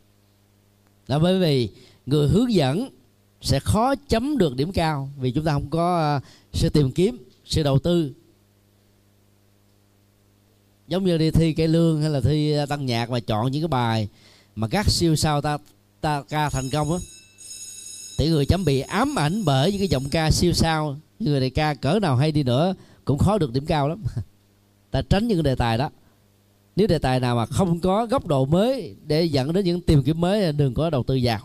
[1.07, 1.69] Là bởi vì
[2.07, 2.89] người hướng dẫn
[3.47, 6.21] sẽ khó chấm được điểm cao vì chúng ta không có ờ,
[6.53, 8.13] sự tìm kiếm, sự đầu tư.
[10.89, 13.63] Giống như đi thi cây lương hay là thi ờ, tăng nhạc mà chọn những
[13.63, 14.09] cái bài
[14.57, 15.59] mà các siêu sao ta
[16.01, 16.99] ta ca thành công á,
[18.19, 20.97] thì người chấm bị ám ảnh bởi những cái giọng ca siêu sao.
[21.19, 22.75] Người này ca cỡ nào hay đi nữa
[23.05, 24.03] cũng khó được điểm cao lắm.
[24.91, 25.91] Ta tránh những cái đề tài đó.
[26.77, 30.03] Nếu đề tài nào mà không có góc độ mới để dẫn đến những tìm
[30.03, 31.41] kiếm mới, đừng có đầu tư vào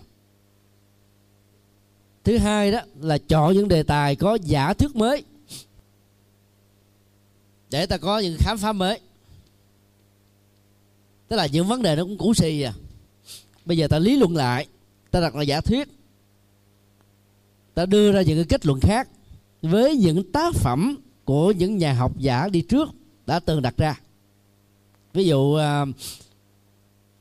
[2.24, 5.24] thứ hai đó là chọn những đề tài có giả thuyết mới.
[7.70, 9.00] Để ta có những khám phá mới.
[11.28, 12.74] Tức là những vấn đề nó cũng cũ xì à.
[13.66, 14.68] Bây giờ ta lý luận lại,
[15.12, 15.88] ta đặt là giả thuyết.
[17.74, 19.08] Ta đưa ra những cái kết luận khác
[19.62, 22.90] với những tác phẩm của những nhà học giả đi trước
[23.26, 24.00] đã từng đặt ra.
[25.14, 25.86] Ví dụ à,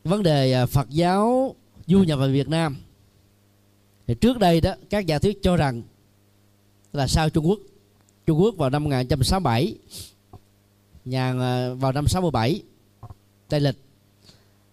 [0.05, 1.55] vấn đề à, Phật giáo
[1.87, 2.77] du nhập vào Việt Nam
[4.11, 5.83] thì trước đây đó, các giả thuyết cho rằng
[6.93, 7.59] là sau Trung Quốc
[8.27, 9.75] Trung Quốc vào năm 1967
[11.05, 12.63] nhà ờ, vào năm 67
[13.49, 13.77] Tây lịch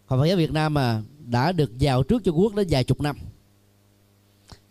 [0.07, 3.01] Còn Phật giáo Việt Nam mà đã được vào trước Trung Quốc đến vài chục
[3.01, 3.17] năm.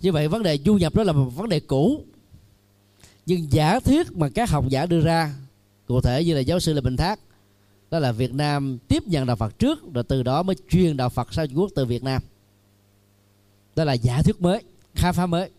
[0.00, 2.04] Như vậy vấn đề du nhập đó là một vấn đề cũ.
[3.26, 5.34] Nhưng giả thuyết mà các học giả đưa ra,
[5.86, 7.20] cụ thể như là giáo sư Lê Bình Thác,
[7.90, 11.08] đó là Việt Nam tiếp nhận đạo Phật trước, rồi từ đó mới truyền đạo
[11.08, 12.22] Phật sang Trung Quốc từ Việt Nam
[13.76, 14.62] đó là giả thuyết mới
[14.94, 15.50] khám phá mới.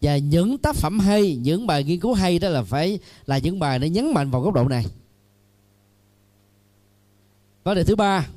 [0.00, 3.58] Và những tác phẩm hay, những bài nghiên cứu hay đó là phải là những
[3.58, 4.86] bài nó nhấn mạnh vào góc độ này.
[7.64, 8.28] Vấn đề thứ ba,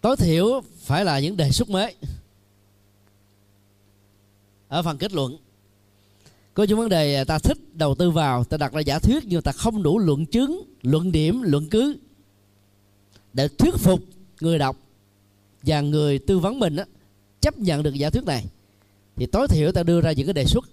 [0.00, 1.94] tối thiểu phải là những đề xuất mới.
[4.68, 5.36] Ở phần kết luận,
[6.54, 9.42] có những vấn đề ta thích đầu tư vào, ta đặt ra giả thuyết nhưng
[9.42, 11.96] ta không đủ luận chứng, luận điểm, luận cứ
[13.32, 14.00] để thuyết phục
[14.40, 14.76] người đọc
[15.62, 16.84] và người tư vấn mình á,
[17.40, 18.44] chấp nhận được giả thuyết này
[19.16, 20.64] thì tối thiểu ta đưa ra những cái đề xuất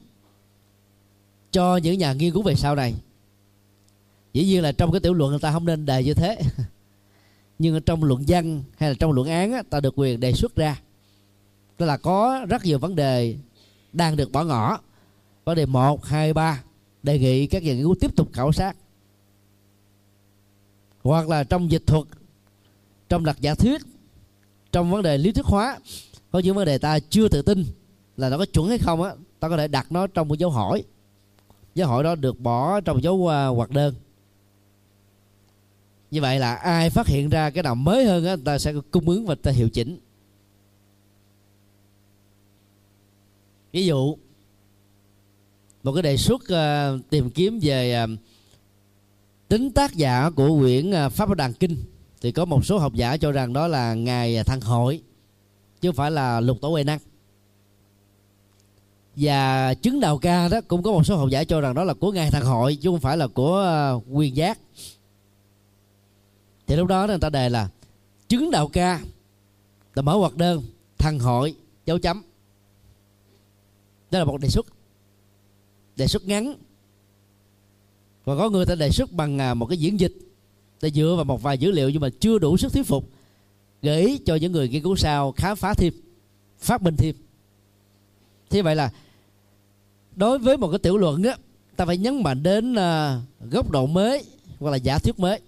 [1.51, 2.93] cho những nhà nghiên cứu về sau này.
[4.33, 6.41] Dĩ nhiên là trong cái tiểu luận người ta không nên đề như thế.
[7.59, 10.55] Nhưng trong luận văn hay là trong luận án á, ta được quyền đề xuất
[10.55, 10.81] ra.
[11.77, 13.35] Tức là có rất nhiều vấn đề
[13.93, 14.79] đang được bỏ ngỏ.
[15.45, 16.63] Vấn đề một hai ba
[17.03, 18.77] đề nghị các nhà nghiên cứu tiếp tục khảo sát.
[21.03, 22.07] Hoặc là trong dịch thuật
[23.09, 23.81] trong đặt giả thuyết
[24.75, 25.79] trong vấn đề lý thuyết hóa
[26.31, 27.65] có những vấn đề ta chưa tự tin
[28.17, 30.49] là nó có chuẩn hay không á ta có thể đặt nó trong một dấu
[30.49, 30.83] hỏi.
[31.75, 33.93] Dấu hỏi đó được bỏ trong dấu à, uh, hoặc đơn.
[36.11, 39.09] Như vậy là ai phát hiện ra cái nào mới hơn á ta sẽ cung
[39.09, 39.97] ứng và ta hiệu chỉnh.
[43.71, 44.17] Ví dụ
[45.83, 48.09] một cái đề xuất uh, tìm kiếm về uh,
[49.47, 51.77] tính tác giả của quyển uh, pháp đàn kinh
[52.25, 55.01] thì có một số học giả cho rằng đó là ngài thăng hội
[55.81, 56.99] chứ không phải là lục tổ huệ năng.
[59.15, 61.93] Và chứng đạo ca đó cũng có một số học giả cho rằng đó là
[61.93, 64.59] của ngài thằng hội chứ không phải là của ờ, uh, quyền giác.
[66.67, 67.69] Thì lúc đó người ta đề là
[68.27, 68.99] chứng đạo ca
[69.95, 70.63] là mở hoạt đơn
[70.97, 71.55] thằng hội
[71.85, 72.23] dấu chấm.
[74.11, 74.65] Đó là một đề xuất
[75.95, 76.55] đề xuất ngắn.
[78.23, 80.24] Và có người ta đề xuất bằng à, một cái diễn dịch
[80.85, 83.09] ta dựa vào một vài dữ liệu nhưng mà chưa đủ sức thuyết phục
[83.81, 85.93] gửi cho những người nghiên cứu sau khám phá thêm
[86.59, 87.15] phát minh thêm.
[88.49, 88.91] Thế vậy là
[90.15, 91.37] đối với một cái tiểu luận á
[91.75, 94.23] ta phải nhấn mạnh đến uh, góc độ mới
[94.59, 95.39] hoặc là giả thuyết mới.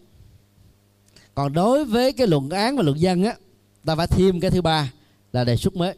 [1.35, 3.35] Còn đối với cái luận án và luận văn á
[3.85, 4.93] ta phải thêm cái thứ ba
[5.33, 5.95] là đề xuất mới.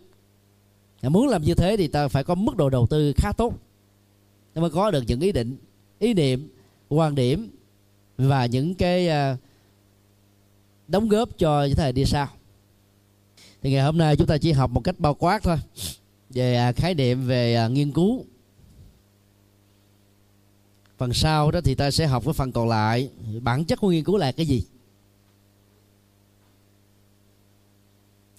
[1.01, 3.53] Muốn làm như thế thì ta phải có mức độ đầu tư khá tốt.
[4.55, 5.57] Để mới có được những ý định
[5.99, 6.49] ý niệm
[6.89, 7.58] quan điểm
[8.19, 9.35] và những cái ờ,
[10.87, 12.27] đóng góp cho những thời đi sau.
[13.61, 15.57] Thì ngày hôm nay chúng ta chỉ học một cách bao quát thôi.
[16.29, 18.25] Về à, khái niệm về à, nghiên cứu.
[20.97, 23.09] Phần sau đó thì ta sẽ học cái phần còn lại.
[23.41, 24.63] Bản chất của nghiên cứu là cái gì?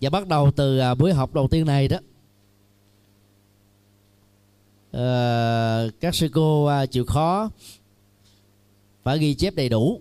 [0.00, 1.98] Và bắt đầu từ à, buổi học đầu tiên này đó.
[4.90, 7.50] Uh, các sư cô chịu khó
[9.02, 10.00] phải ghi chép đầy đủ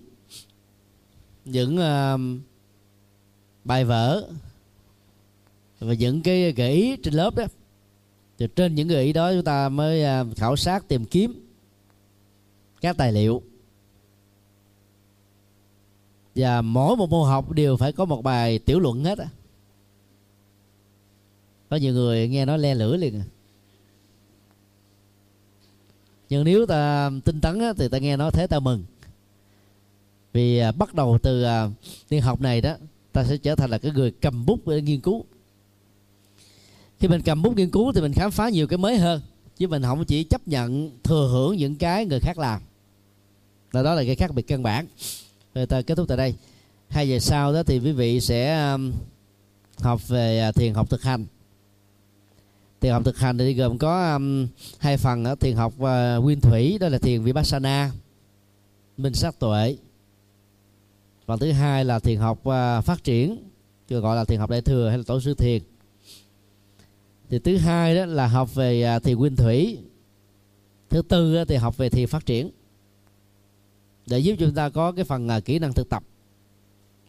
[1.45, 2.41] những uh,
[3.63, 4.29] bài vở
[5.79, 7.45] và những cái gợi ý trên lớp đó.
[8.37, 11.47] Thì trên những gợi ý đó chúng ta mới ờ, khảo sát tìm kiếm
[12.81, 13.41] các tài liệu.
[16.35, 19.27] Và mỗi một môn học đều phải có một bài tiểu luận hết á.
[21.69, 23.25] Có nhiều người nghe nói le lưỡi liền à
[26.29, 28.83] nhưng nếu ta tinh tấn á, thì ta nghe nói thế ta mừng.
[30.33, 31.69] Vì à, bắt đầu từ à,
[32.09, 32.75] tiên học này đó
[33.13, 35.25] ta sẽ trở thành là cái người cầm bút để nghiên cứu.
[36.99, 39.21] Khi mình cầm bút nghiên cứu thì mình khám phá nhiều cái mới hơn
[39.57, 42.61] chứ mình không chỉ chấp nhận thừa hưởng những cái người khác làm.
[43.71, 44.85] Là đó là cái khác biệt căn bản.
[45.53, 46.35] Rồi ta kết thúc tại đây.
[46.89, 48.77] Hai giờ sau đó thì quý vị sẽ à,
[49.77, 51.25] học về à, thiền học thực hành
[52.81, 54.47] thiền học thực hành thì gồm có um,
[54.79, 57.91] hai phần ở thiền học uh, nguyên thủy đó là thiền vipassana
[58.97, 59.77] minh sát tuệ.
[61.25, 63.37] Phần thứ hai là thiền học uh, phát triển
[63.87, 65.61] chưa gọi là thiền học đại thừa hay là tổ sư thiền.
[67.29, 69.77] Thì thứ hai đó là học về uh, thiền nguyên thủy.
[70.89, 72.49] Thứ tư thì học về thiền phát triển.
[74.07, 76.03] Để giúp chúng ta có cái phần uh, kỹ năng thực tập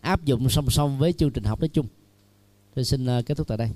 [0.01, 1.87] áp dụng song song với chương trình học nói chung.
[2.75, 3.71] Tôi xin uh, kết thúc tại đây.